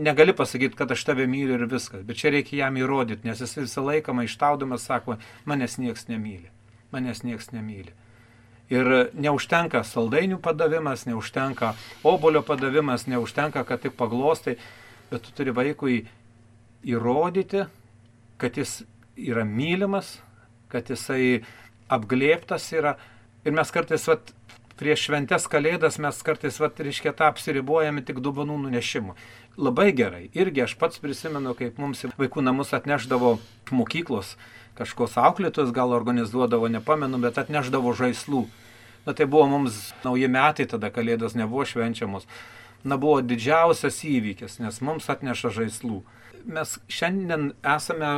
[0.00, 3.58] negali pasakyti, kad aš tave myliu ir viskas, bet čia reikia jam įrodyti, nes jis
[3.58, 6.48] visą laiką maištaudamas sako, manęs nieks nemyli.
[6.94, 7.92] Manęs nieks nemyli.
[8.72, 11.72] Ir neužtenka saldainių padavimas, neužtenka
[12.04, 14.58] obolio padavimas, neužtenka, kad tik paglostai,
[15.10, 15.98] bet tu turi vaikui
[16.86, 17.66] įrodyti,
[18.38, 18.82] kad jis
[19.18, 20.18] yra mylimas,
[20.70, 21.42] kad jisai
[21.90, 22.96] apglėptas yra.
[23.46, 24.32] Ir mes kartais, vat,
[24.78, 29.16] prieš šventės kalėdas mes kartais, vat, reiškia, tą apsiribuojame tik dubanų nunešimu.
[29.58, 30.28] Labai gerai.
[30.38, 33.38] Irgi aš pats prisimenu, kaip mums vaikų namus atneždavo
[33.74, 34.36] mokyklos
[34.78, 38.44] kažkos auklėtojus, gal organizuodavo, nepamenu, bet atneždavo žaislų.
[39.08, 42.28] Na tai buvo mums nauji metai, tada kalėdos nebuvo švenčiamos.
[42.84, 46.02] Na buvo didžiausias įvykis, nes mums atneša žaislų
[46.48, 48.10] mes šiandien esame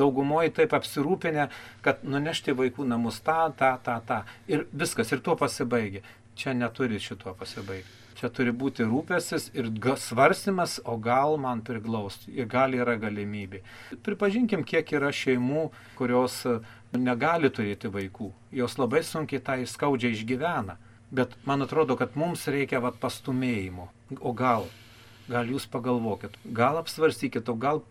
[0.00, 1.48] daugumoje taip apsirūpinę,
[1.84, 4.22] kad nunešti vaikų namus tą, tą, tą, tą.
[4.50, 6.02] Ir viskas, ir tuo pasibaigia.
[6.38, 7.96] Čia neturi šituo pasibaigti.
[8.18, 9.70] Čia turi būti rūpesis ir
[10.02, 12.32] svarstymas, o gal man priglausti.
[12.34, 13.62] Ir gal yra galimybė.
[14.06, 15.68] Pripažinkim, kiek yra šeimų,
[15.98, 16.40] kurios
[16.94, 18.32] negali turėti vaikų.
[18.50, 20.78] Jos labai sunkiai tą įskaudžiai išgyvena.
[21.14, 23.86] Bet man atrodo, kad mums reikia vat, pastumėjimo.
[24.20, 24.68] O gal
[25.28, 27.82] gal jūs pagalvokit, gal apsvarstykit, o gal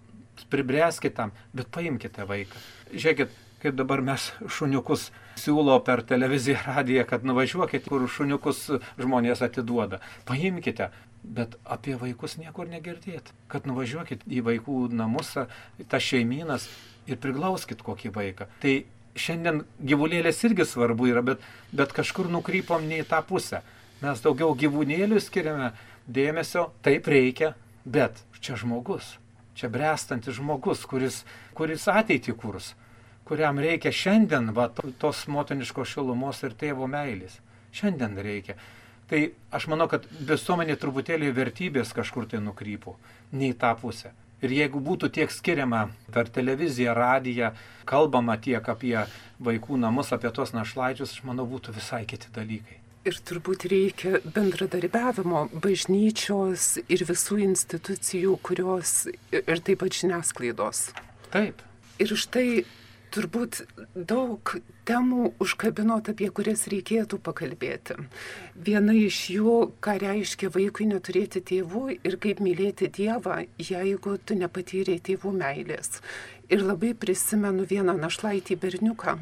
[0.52, 2.62] pribręskit tam, bet paimkite vaiką.
[2.94, 5.10] Žiūrėkit, kaip dabar mes šuniukus
[5.42, 8.68] siūlo per televiziją, radiją, kad nuvažiuokit, kur šuniukus
[9.00, 10.02] žmonės atiduoda.
[10.30, 10.92] Paimkite,
[11.24, 13.34] bet apie vaikus niekur negirdėt.
[13.52, 15.34] Kad nuvažiuokit į vaikų namus,
[15.90, 16.70] tas šeiminas
[17.10, 18.50] ir priglauskit kokį vaiką.
[18.62, 18.78] Tai
[19.18, 21.42] šiandien gyvulėlės irgi svarbu yra, bet,
[21.74, 23.64] bet kažkur nukrypom ne į tą pusę.
[23.98, 25.72] Mes daugiau gyvūnėlių skiriame
[26.08, 27.54] dėmesio, taip reikia,
[27.86, 29.18] bet čia žmogus,
[29.58, 31.24] čia brestantis žmogus, kuris,
[31.58, 32.74] kuris ateitį kurs,
[33.28, 37.42] kuriam reikia šiandien va, tos motiniškos šilumos ir tėvo meilės.
[37.76, 38.56] Šiandien reikia.
[39.08, 39.20] Tai
[39.56, 42.98] aš manau, kad visuomenė truputėlį vertybės kažkur tai nukrypo,
[43.32, 44.12] ne į tą pusę.
[44.44, 47.54] Ir jeigu būtų tiek skiriama per televiziją, radiją,
[47.90, 49.00] kalbama tiek apie
[49.42, 52.77] vaikų namus, apie tos našlaičius, aš manau, būtų visai kiti dalykai.
[53.08, 60.90] Ir turbūt reikia bendradarbiavimo bažnyčios ir visų institucijų, kurios ir taip pat žiniasklaidos.
[61.32, 61.62] Taip.
[62.04, 62.66] Ir štai
[63.16, 63.62] turbūt
[63.96, 64.52] daug
[64.88, 67.96] temų užkabinot, apie kurias reikėtų pakalbėti.
[68.68, 75.00] Viena iš jų, ką reiškia vaikui neturėti tėvų ir kaip mylėti Dievą, jeigu tu nepatyrei
[75.00, 76.02] tėvų meilės.
[76.52, 79.18] Ir labai prisimenu vieną našlaitį berniuką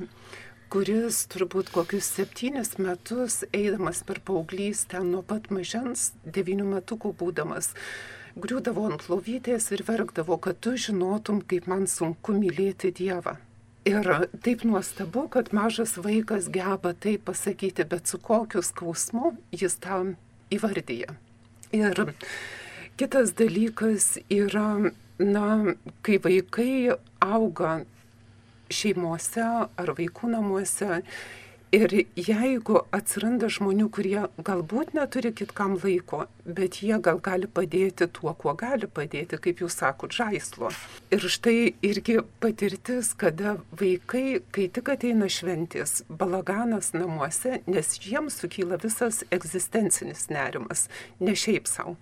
[0.76, 7.70] kuris turbūt kokius septynis metus eidamas per paauglystę nuo pat mažens, devynių metukų būdamas,
[8.44, 13.38] griūdavo ant lovytės ir verkdavo, kad tu žinotum, kaip man sunku mylėti Dievą.
[13.88, 14.12] Ir
[14.44, 20.18] taip nuostabu, kad mažas vaikas geba tai pasakyti, bet su kokiu skausmu jis tam
[20.52, 21.16] įvardyja.
[21.72, 22.04] Ir
[23.00, 24.92] kitas dalykas yra,
[25.24, 25.50] na,
[26.04, 27.86] kai vaikai auga
[28.74, 31.02] šeimose ar vaikų namuose.
[31.76, 38.32] Ir jeigu atsiranda žmonių, kurie galbūt neturi kitkam laiko, bet jie gal gali padėti tuo,
[38.38, 40.70] kuo gali padėti, kaip jūs sakot, žaislo.
[41.12, 48.80] Ir štai irgi patirtis, kada vaikai, kai tik ateina šventis, balaganas namuose, nes jiems sukyla
[48.86, 50.88] visas egzistencinis nerimas,
[51.20, 51.98] ne šiaip savo.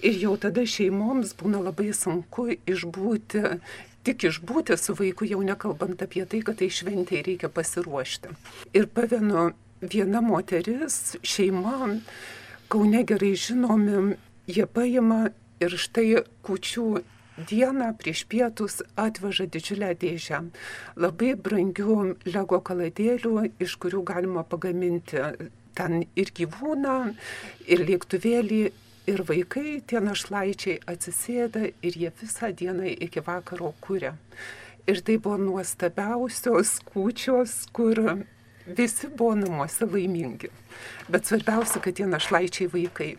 [0.00, 3.58] Ir jau tada šeimoms būna labai sunku išbūti
[4.06, 8.34] tik išbūti su vaiku, jau nekalbant apie tai, kad tai šventėjai reikia pasiruošti.
[8.76, 11.96] Ir pavenu, viena moteris, šeima,
[12.70, 14.14] Kaune gerai žinomi,
[14.46, 15.24] jie paima
[15.58, 16.84] ir štai kučių
[17.50, 20.38] dieną prieš pietus atveža didžiulę dėžę
[21.02, 21.96] labai brangių
[22.28, 25.18] lego kaladėlių, iš kurių galima pagaminti
[25.74, 26.96] ten ir gyvūną,
[27.66, 28.62] ir lėktuvėlį,
[29.08, 34.12] Ir vaikai, tie našlaičiai atsisėda ir jie visą dieną iki vakaro kūrė.
[34.90, 38.00] Ir tai buvo nuostabiausios kūčios, kur
[38.66, 40.50] visi buvo namuose laimingi.
[41.08, 43.14] Bet svarbiausia, kad tie našlaičiai vaikai.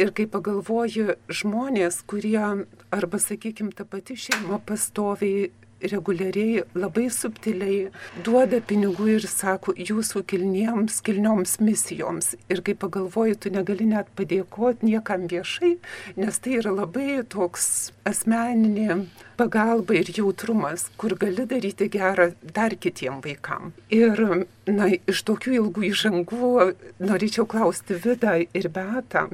[0.00, 5.50] Ir kai pagalvoju, žmonės, kurie, arba sakykime, ta pati šeima pastoviai
[5.90, 7.90] reguliariai, labai subtiliai
[8.24, 12.32] duoda pinigų ir sako jūsų kilniems, kilnioms misijoms.
[12.52, 15.76] Ir kai pagalvoju, tu negali net padėkoti niekam viešai,
[16.20, 19.02] nes tai yra labai toks asmeninė
[19.40, 23.72] pagalba ir jautrumas, kur gali daryti gerą dar kitiem vaikam.
[23.90, 26.50] Ir, na, iš tokių ilgų įžangų
[27.02, 29.28] norėčiau klausti Vidą ir Betą.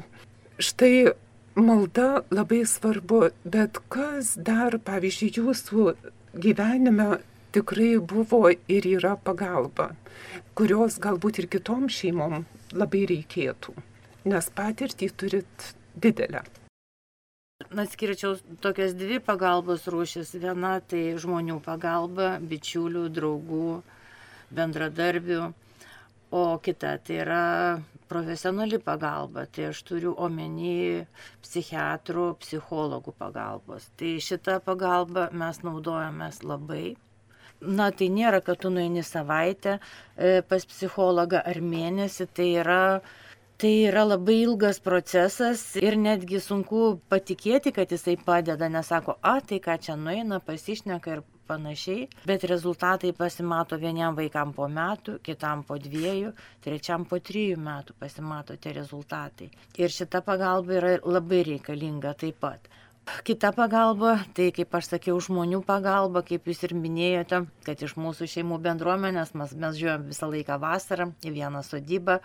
[0.59, 1.13] Štai
[1.59, 5.85] malda labai svarbu, bet kas dar, pavyzdžiui, jūsų
[6.35, 7.19] gyvenime
[7.53, 9.91] tikrai buvo ir yra pagalba,
[10.59, 12.45] kurios galbūt ir kitom šeimom
[12.77, 13.75] labai reikėtų,
[14.29, 16.45] nes patirtį turit didelę.
[17.69, 20.31] Atskirčiau tokias dvi pagalbos rūšis.
[20.39, 23.81] Viena tai žmonių pagalba, bičiulių, draugų,
[24.55, 25.41] bendradarbių,
[26.31, 27.43] o kita tai yra
[28.11, 31.05] profesionali pagalba, tai aš turiu omeny
[31.45, 33.91] psichiatrų, psichologų pagalbos.
[34.01, 36.97] Tai šitą pagalbą mes naudojamės labai.
[37.61, 42.83] Na, tai nėra, kad tu nueini savaitę e, pas psichologą ar mėnesį, tai yra
[43.59, 49.59] Tai yra labai ilgas procesas ir netgi sunku patikėti, kad jisai padeda, nesako, a, tai
[49.65, 55.79] ką čia nueina, pasišneka ir panašiai, bet rezultatai pasimato vieniem vaikam po metų, kitam po
[55.81, 56.35] dviejų,
[56.65, 59.51] trečiam po trijų metų pasimato tie rezultatai.
[59.81, 62.69] Ir šita pagalba yra labai reikalinga taip pat.
[63.25, 68.29] Kita pagalba, tai kaip aš sakiau, žmonių pagalba, kaip jūs ir minėjote, kad iš mūsų
[68.29, 72.19] šeimų bendruomenės mes, mes žiūrėjom visą laiką vasarą į vieną sodybą.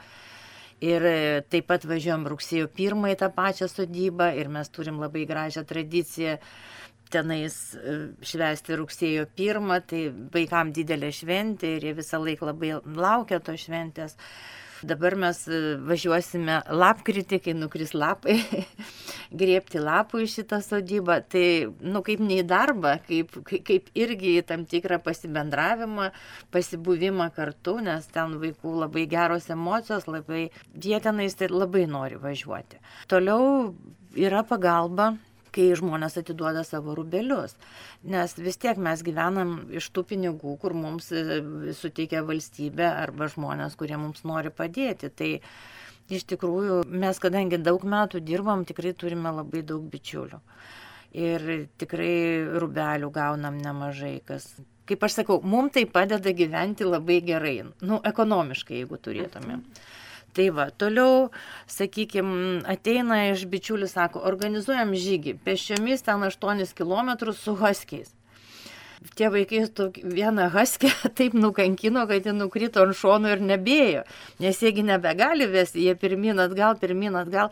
[0.83, 1.05] Ir
[1.47, 6.35] taip pat važiuojam rugsėjo pirmą į tą pačią sodybą ir mes turim labai gražią tradiciją
[7.13, 13.41] tenais e, švęsti rugsėjo pirmą, tai vaikam didelė šventė ir jie visą laiką labai laukia
[13.43, 14.17] to šventės.
[14.83, 18.35] Dabar mes e, važiuosime lapkritį, kai nukris lapai,
[19.41, 21.21] griepti lapų į šitą sodybą.
[21.31, 21.45] Tai,
[21.79, 26.09] nu, kaip ne į darbą, kaip, kaip irgi į tam tikrą pasibendravimą,
[26.51, 32.83] pasibuvimą kartu, nes ten vaikų labai geros emocijos, labai jie tenais tai labai nori važiuoti.
[33.11, 33.71] Toliau
[34.19, 35.13] yra pagalba
[35.53, 37.55] kai žmonės atiduoda savo rubelius.
[38.03, 41.41] Nes vis tiek mes gyvenam iš tų pinigų, kur mums e,
[41.77, 45.11] suteikia valstybė arba žmonės, kurie mums nori padėti.
[45.13, 45.31] Tai
[46.13, 50.41] iš tikrųjų mes, kadangi daug metų dirbam, tikrai turime labai daug bičiulių.
[51.13, 52.13] Ir tikrai
[52.57, 54.49] rubelių gaunam nemažai, kas
[54.89, 59.61] kaip aš sakau, mums tai padeda gyventi labai gerai, nu, ekonomiškai, jeigu turėtumėm.
[59.61, 59.91] Mm.
[60.33, 61.27] Tai va, toliau,
[61.69, 68.09] sakykime, ateina iš bičiulių, sako, organizuojam žygį, pešiomis ten 8 km su huskiais.
[69.13, 69.65] Tie vaikai
[70.01, 74.05] vieną huskę taip nukankino, kad jie nukrito ant šono ir nebėjo,
[74.41, 77.51] nes jiegi nebegali vesti, jie pirmin atgal, pirmin atgal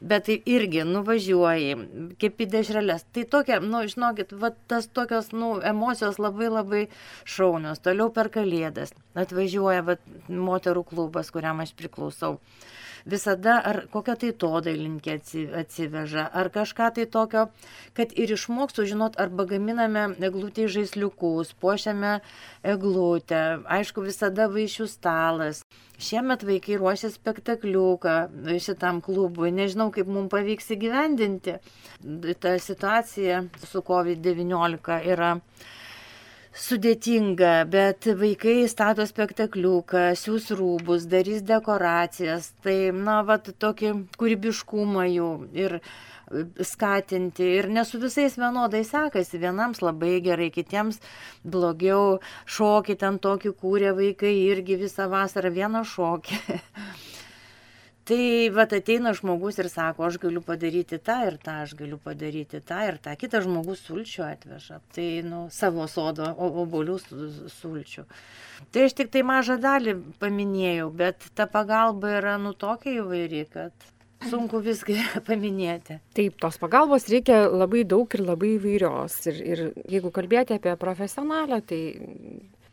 [0.00, 1.76] bet tai irgi nuvažiuoji,
[2.20, 3.04] kepi dešrelės.
[3.14, 6.82] Tai tokia, nu, žinokit, va, tas tokios, nu, emocijos labai labai
[7.28, 7.82] šaunios.
[7.84, 12.38] Toliau per kalėdas atvažiuoja va, moterų klubas, kuriam aš priklausau
[13.06, 15.16] visada ar kokią tai todailinkė
[15.62, 17.46] atsiveža, ar kažką tai tokio,
[17.96, 22.18] kad ir išmokstų žinot, arba gaminame eglutį žaisliukus, puošiame
[22.62, 23.42] eglutę,
[23.78, 25.64] aišku, visada vaišių stalas.
[26.00, 28.14] Šiemet vaikai ruošia spektakliuką
[28.62, 31.58] šitam klubui, nežinau, kaip mums pavyks įgyvendinti.
[32.40, 35.34] Ta situacija su COVID-19 yra
[36.56, 45.30] sudėtinga, bet vaikai stato spektakliuką, siūs rūbus, darys dekoracijas, tai, na, va, tokį kūrybiškumą jų
[45.54, 45.80] ir
[46.62, 47.46] skatinti.
[47.58, 51.00] Ir ne su visais vienodai sekasi, vienams labai gerai, kitiems
[51.42, 52.20] blogiau.
[52.46, 56.40] Šokį ten tokį kūrė vaikai irgi visą vasarą vieną šokį.
[58.10, 62.58] Tai vat ateina žmogus ir sako, aš galiu padaryti tą ir tą, aš galiu padaryti
[62.66, 63.14] tą ir tą.
[63.20, 64.80] Kitas žmogus sulčių atveža.
[64.96, 66.96] Tai, nu, savo sodo obolių
[67.60, 68.04] sulčių.
[68.74, 73.90] Tai aš tik tai mažą dalį paminėjau, bet ta pagalba yra, nu, tokia įvairi, kad
[74.26, 76.00] sunku viską paminėti.
[76.18, 79.20] Taip, tos pagalbos reikia labai daug ir labai įvairios.
[79.30, 81.82] Ir, ir jeigu kalbėti apie profesionalę, tai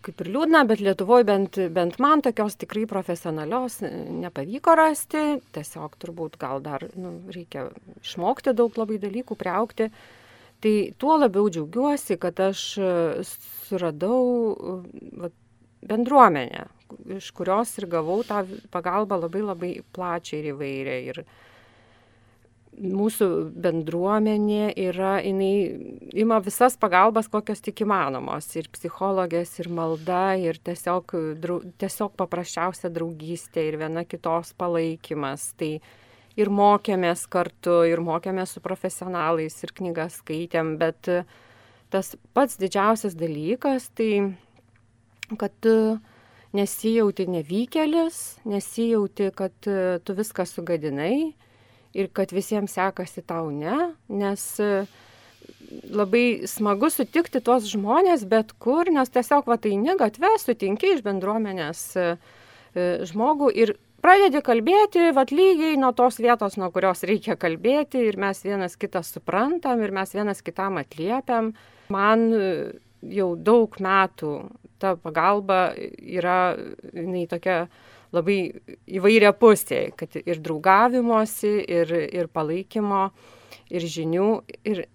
[0.07, 5.23] kaip ir liūdna, bet Lietuvoje bent, bent man tokios tikrai profesionalios nepavyko rasti.
[5.55, 7.67] Tiesiog turbūt gal dar nu, reikia
[8.01, 9.89] išmokti daug labai dalykų, priaukti.
[10.63, 12.63] Tai tuo labiau džiaugiuosi, kad aš
[13.67, 14.23] suradau
[15.21, 15.29] va,
[15.85, 16.63] bendruomenę,
[17.19, 18.41] iš kurios ir gavau tą
[18.73, 20.97] pagalbą labai labai plačiai ir įvairią.
[21.11, 21.21] Ir,
[22.77, 28.49] mūsų bendruomenė yra, jinai ima visas pagalbas, kokios tik įmanomos.
[28.59, 31.15] Ir psichologės, ir malda, ir tiesiog,
[31.81, 35.49] tiesiog paprasčiausia draugystė, ir viena kitos palaikymas.
[35.57, 35.71] Tai
[36.37, 41.09] ir mokėmės kartu, ir mokėmės su profesionalais, ir knygas skaitėm, bet
[41.93, 44.37] tas pats didžiausias dalykas, tai
[45.39, 45.97] kad tu
[46.55, 51.33] nesijauti nevykėlis, nesijauti, kad tu viską sugadinai
[51.97, 54.45] ir kad visiems sekasi tau ne, nes
[55.91, 61.83] labai smagu sutikti tuos žmonės bet kur, nes tiesiog va tai negatve sutinki iš bendruomenės
[63.09, 63.73] žmogų ir
[64.03, 69.03] pradedi kalbėti, vat lygiai nuo tos vietos, nuo kurios reikia kalbėti ir mes vienas kitą
[69.05, 71.53] suprantam ir mes vienas kitam atliepiam.
[71.93, 72.47] Man e,
[73.17, 74.33] jau daug metų
[74.81, 76.55] ta pagalba yra,
[76.93, 77.65] jinai tokia
[78.15, 78.39] labai
[78.87, 83.09] įvairia pusė, kad ir draugavimosi, ir, ir palaikymo,
[83.73, 84.29] ir žinių.
[84.67, 84.85] Ir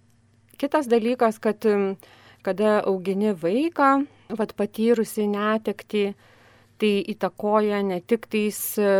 [0.60, 1.66] kitas dalykas, kad
[2.42, 3.92] kada augini vaiką,
[4.34, 6.12] vat patyrusi netekti,
[6.82, 8.92] tai įtakoja ne tik tais e,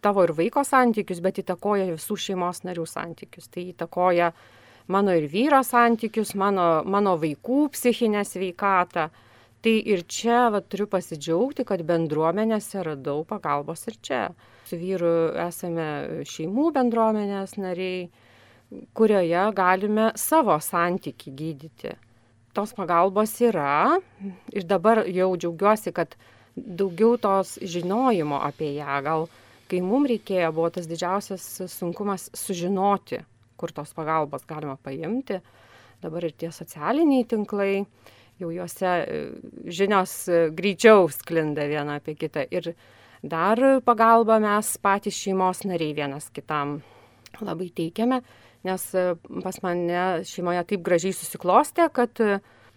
[0.00, 3.50] tavo ir vaiko santykius, bet įtakoja visų šeimos narių santykius.
[3.52, 4.30] Tai įtakoja
[4.92, 9.10] mano ir vyro santykius, mano, mano vaikų psichinę sveikatą.
[9.62, 14.22] Tai ir čia va, turiu pasidžiaugti, kad bendruomenėse radau pagalbos ir čia.
[14.66, 18.08] Su vyru esame šeimų bendruomenės nariai,
[18.98, 21.94] kurioje galime savo santyki gydyti.
[22.52, 24.00] Tos pagalbos yra
[24.52, 26.16] ir dabar jau džiaugiuosi, kad
[26.56, 28.98] daugiau tos žinojimo apie ją.
[29.06, 29.28] Gal
[29.70, 33.22] kai mums reikėjo, buvo tas didžiausias sunkumas sužinoti,
[33.56, 35.38] kur tos pagalbos galima paimti.
[36.02, 37.84] Dabar ir tie socialiniai tinklai,
[38.40, 39.20] jau juose e,
[39.66, 42.44] žinios e, greičiau sklinda viena apie kitą.
[42.50, 42.72] Ir
[43.22, 46.80] dar pagalbą mes patys šeimos nariai vienas kitam
[47.40, 48.22] labai teikiame,
[48.66, 49.12] nes e,
[49.44, 52.18] pas mane šeimoje taip gražiai susiklostė, kad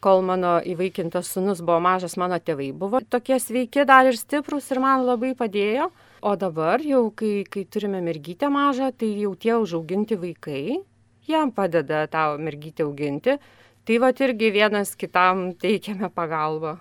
[0.06, 4.82] kol mano įvaikintas sunus buvo mažas, mano tėvai buvo tokie sveiki dar ir stiprus ir
[4.84, 5.90] man labai padėjo.
[6.26, 10.80] O dabar jau, kai, kai turime mergytę mažą, tai jau tie užauginti vaikai,
[11.30, 13.38] jam padeda tą mergytę auginti.
[13.86, 16.80] Tai va irgi vienas kitam teikiame pagalbą.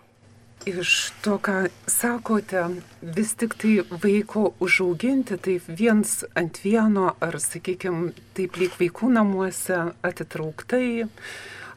[0.64, 2.62] Iš to, ką sakote,
[3.02, 9.82] vis tik tai vaiko užauginti, tai viens ant vieno, ar sakykime, taip lyg vaikų namuose
[10.00, 11.04] atitrauktai,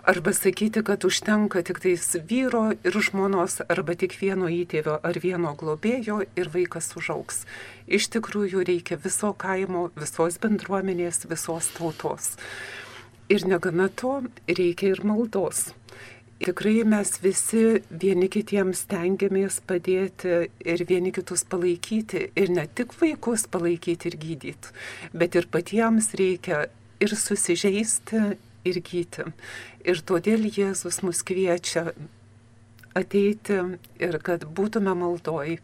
[0.08, 5.52] Arba sakyti, kad užtenka tik tais vyro ir žmonos, arba tik vieno įtėvio ar vieno
[5.60, 7.42] globėjo ir vaikas užauks.
[7.92, 12.38] Iš tikrųjų reikia viso kaimo, visos bendruomenės, visos tautos.
[13.30, 15.72] Ir negana to, reikia ir maldos.
[16.38, 22.28] Tikrai mes visi vieni kitiems stengiamės padėti ir vieni kitus palaikyti.
[22.38, 24.76] Ir ne tik vaikus palaikyti ir gydyti,
[25.18, 26.68] bet ir patiems reikia
[27.04, 28.22] ir susižeisti,
[28.70, 29.26] ir gyti.
[29.88, 31.90] Ir todėl Jėzus mus kviečia
[32.98, 33.60] ateiti
[34.00, 35.58] ir kad būtume maldoj.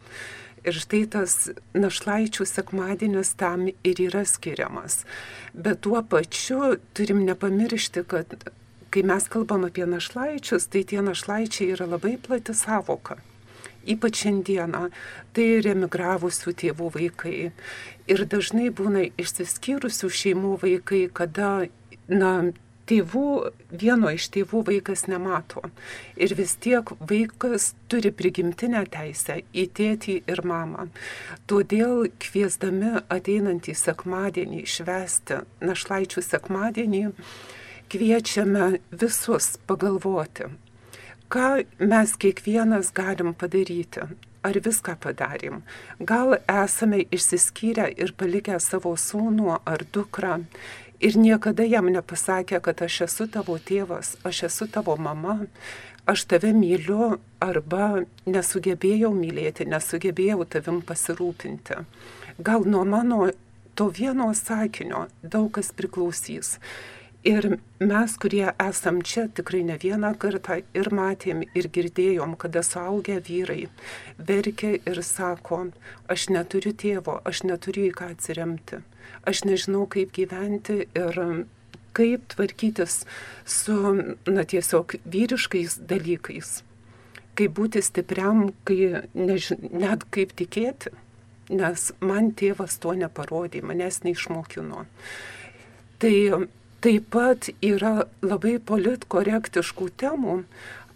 [0.64, 1.34] Ir štai tas
[1.76, 5.02] našlaičių sekmadienis tam ir yra skiriamas.
[5.52, 8.32] Bet tuo pačiu turim nepamiršti, kad
[8.94, 13.18] kai mes kalbam apie našlaičius, tai tie našlaičiai yra labai plati savoka.
[13.84, 14.86] Ypač šiandieną
[15.36, 17.50] tai ir emigravusių tėvų vaikai.
[18.08, 21.50] Ir dažnai būna išsiskyrusių šeimų vaikai, kada
[22.08, 22.32] na,
[22.88, 23.28] tėvų,
[23.70, 25.62] vieno iš tėvų vaikas nemato.
[26.16, 30.88] Ir vis tiek vaikas turi prigimtinę teisę į tėtį ir mamą.
[31.50, 37.06] Todėl kviesdami ateinantį sekmadienį švesti našlaičių sekmadienį,
[37.92, 40.48] kviečiame visus pagalvoti,
[41.32, 44.08] ką mes kiekvienas galim padaryti.
[44.44, 45.62] Ar viską padarėm?
[46.04, 50.34] Gal esame išsiskyrę ir palikę savo sūnų ar dukrą
[51.00, 55.44] ir niekada jam nepasakė, kad aš esu tavo tėvas, aš esu tavo mama,
[56.06, 61.80] aš tave myliu arba nesugebėjau mylėti, nesugebėjau tavim pasirūpinti.
[62.44, 63.30] Gal nuo mano
[63.74, 66.58] to vieno sakinio daug kas priklausys.
[67.24, 67.46] Ir
[67.80, 73.62] mes, kurie esam čia tikrai ne vieną kartą ir matėm ir girdėjom, kada suaugę vyrai
[74.18, 75.62] verkia ir sako,
[76.12, 78.82] aš neturiu tėvo, aš neturiu į ką atsiremti,
[79.28, 81.20] aš nežinau kaip gyventi ir
[81.94, 83.04] kaip tvarkytis
[83.46, 83.76] su,
[84.26, 86.56] na tiesiog, vyriškais dalykais,
[87.38, 90.90] kaip būti stipriam, kai nežin, net kaip tikėti,
[91.54, 94.86] nes man tėvas to neparodė, manęs neišmokino.
[96.02, 96.14] Tai
[96.84, 100.34] Taip pat yra labai politkorektiškų temų,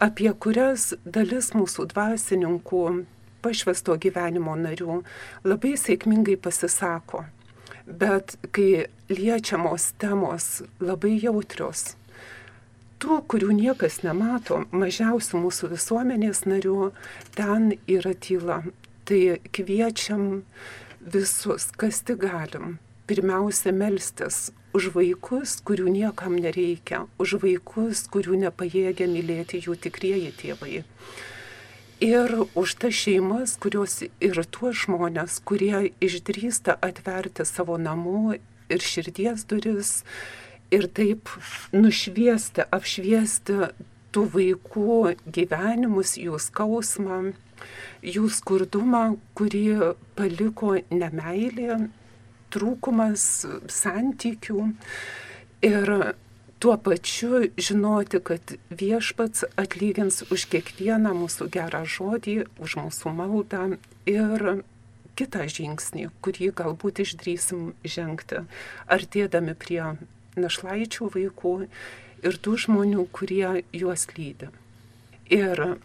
[0.05, 2.83] apie kurias dalis mūsų dvasininkų,
[3.41, 4.99] pašvesto gyvenimo narių
[5.49, 7.23] labai sėkmingai pasisako.
[7.89, 11.95] Bet kai liečiamos temos labai jautrios,
[13.01, 16.91] tų, kurių niekas nemato, mažiausių mūsų visuomenės narių,
[17.39, 18.61] ten yra tyla.
[19.09, 19.21] Tai
[19.57, 20.43] kviečiam
[21.01, 22.77] visus, kas tik galim,
[23.09, 30.83] pirmiausia melstis už vaikus, kurių niekam nereikia, už vaikus, kurių nepajėgia mylėti jų tikrieji tėvai.
[31.99, 38.37] Ir už tas šeimas, kurios ir tuos žmonės, kurie išdrįsta atverti savo namų
[38.71, 40.05] ir širdies duris
[40.71, 41.27] ir taip
[41.75, 43.73] nušviesti, apšviesti
[44.15, 47.33] tų vaikų gyvenimus, jų skausmą,
[48.07, 51.81] jų skurdumą, kurį paliko nemailė,
[52.55, 53.27] trūkumas
[53.67, 54.71] santykių.
[55.67, 55.95] Ir
[56.59, 63.63] tuo pačiu žinoti, kad viešpats atlygins už kiekvieną mūsų gerą žodį, už mūsų maldą
[64.11, 64.63] ir
[65.19, 68.45] kitą žingsnį, kurį galbūt išdrysim žengti,
[68.91, 69.83] artėdami prie
[70.39, 71.55] našlaičių vaikų
[72.27, 74.51] ir tų žmonių, kurie juos lydi.
[75.31, 75.79] Ir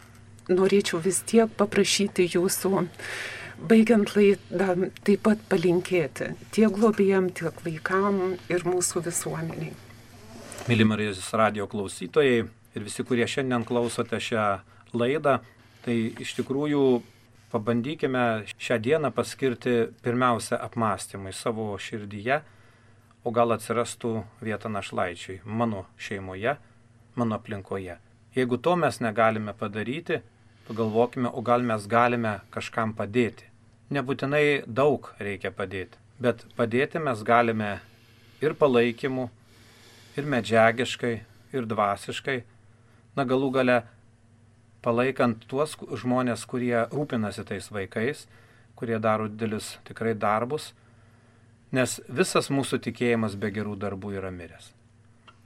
[0.50, 2.86] norėčiau vis tiek paprašyti jūsų,
[3.70, 9.83] baigiant laidą, taip pat palinkėti tiek globėjam, tiek vaikam ir mūsų visuomeniai.
[10.64, 14.44] Mėly Marijos radio klausytojai ir visi, kurie šiandien klausote šią
[14.96, 15.34] laidą,
[15.84, 16.84] tai iš tikrųjų
[17.52, 18.22] pabandykime
[18.56, 22.40] šią dieną paskirti pirmiausia apmąstymui savo širdyje,
[23.28, 26.56] o gal atsirastų vieta našlaičiui mano šeimoje,
[27.20, 27.98] mano aplinkoje.
[28.32, 30.22] Jeigu to mes negalime padaryti,
[30.64, 33.52] pagalvokime, o gal mes galime kažkam padėti.
[33.92, 37.74] Nebūtinai daug reikia padėti, bet padėti mes galime
[38.40, 39.28] ir palaikymu,
[40.16, 41.14] ir medžiagiškai,
[41.54, 42.38] ir dvasiškai.
[43.14, 43.82] Na galų gale
[44.84, 48.26] palaikant tuos žmonės, kurie rūpinasi tais vaikais,
[48.76, 50.72] kurie daro didelius tikrai darbus,
[51.72, 54.72] nes visas mūsų tikėjimas be gerų darbų yra miręs.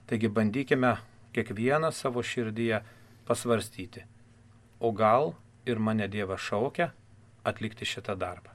[0.08, 0.96] Taigi bandykime
[1.36, 2.80] kiekvieną savo širdyje
[3.28, 4.04] pasvarstyti,
[4.80, 5.34] o gal
[5.68, 6.90] ir mane Dievas šaukia
[7.44, 8.54] atlikti šitą darbą.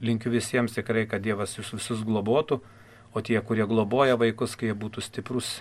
[0.00, 2.60] Linkiu visiems tikrai, kad Dievas jūs visus globotų,
[3.14, 5.60] o tie, kurie globoja vaikus, kai jie būtų stiprus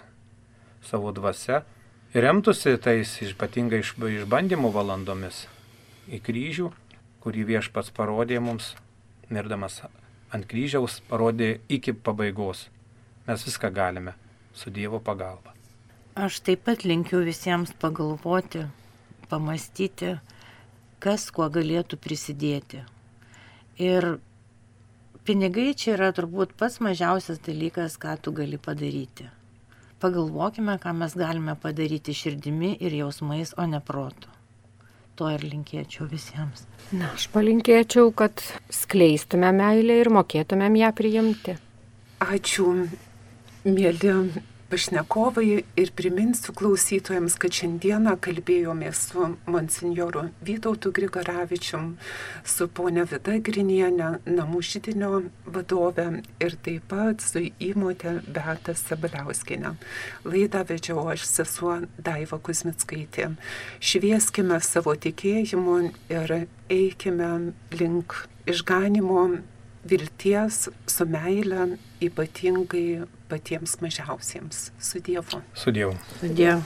[0.85, 1.63] savo dvasia,
[2.13, 5.45] remtųsi tais ypatingai išbandymų valandomis
[6.09, 6.69] į kryžių,
[7.23, 8.73] kurį viešpats parodė mums,
[9.29, 9.81] mirdamas
[10.33, 12.67] ant kryžiaus, parodė iki pabaigos.
[13.27, 14.15] Mes viską galime
[14.53, 15.53] su Dievo pagalba.
[16.19, 18.65] Aš taip pat linkiu visiems pagalvoti,
[19.29, 20.17] pamastyti,
[20.99, 22.81] kas kuo galėtų prisidėti.
[23.79, 24.17] Ir
[25.29, 29.27] pinigai čia yra turbūt pats mažiausias dalykas, ką tu gali padaryti.
[30.01, 34.31] Pagalvokime, ką mes galime padaryti širdimi ir jausmais, o ne protu.
[35.19, 36.63] To ir linkėčiau visiems.
[36.95, 38.41] Na, aš palinkėčiau, kad
[38.73, 41.57] skleistume meilę ir mokėtumėm ją priimti.
[42.23, 42.71] Ačiū,
[43.67, 44.15] mėly
[44.69, 51.95] pašnekovai ir priminsiu klausytojams, kad šiandieną kalbėjome su monsinjoru Vytautu Grigaravičium,
[52.45, 55.11] su ponia Vida Grinienė, namų žydinio
[55.45, 56.07] vadove
[56.41, 59.75] ir taip pat su įmotė Beata Sabaliauskinė.
[60.29, 63.31] Laidą vedžiau aš sesuo Daiva Kuzmitskaitė.
[63.79, 65.79] Švieskime savo tikėjimu
[66.13, 66.35] ir
[66.69, 67.31] eikime
[67.73, 69.23] link išganimo
[69.83, 74.71] vilties, su meile, ypatingai patiems mažiausiems.
[74.79, 75.41] Su Dievu.
[75.53, 75.95] Su Dievu.
[76.19, 76.63] Su Dievu.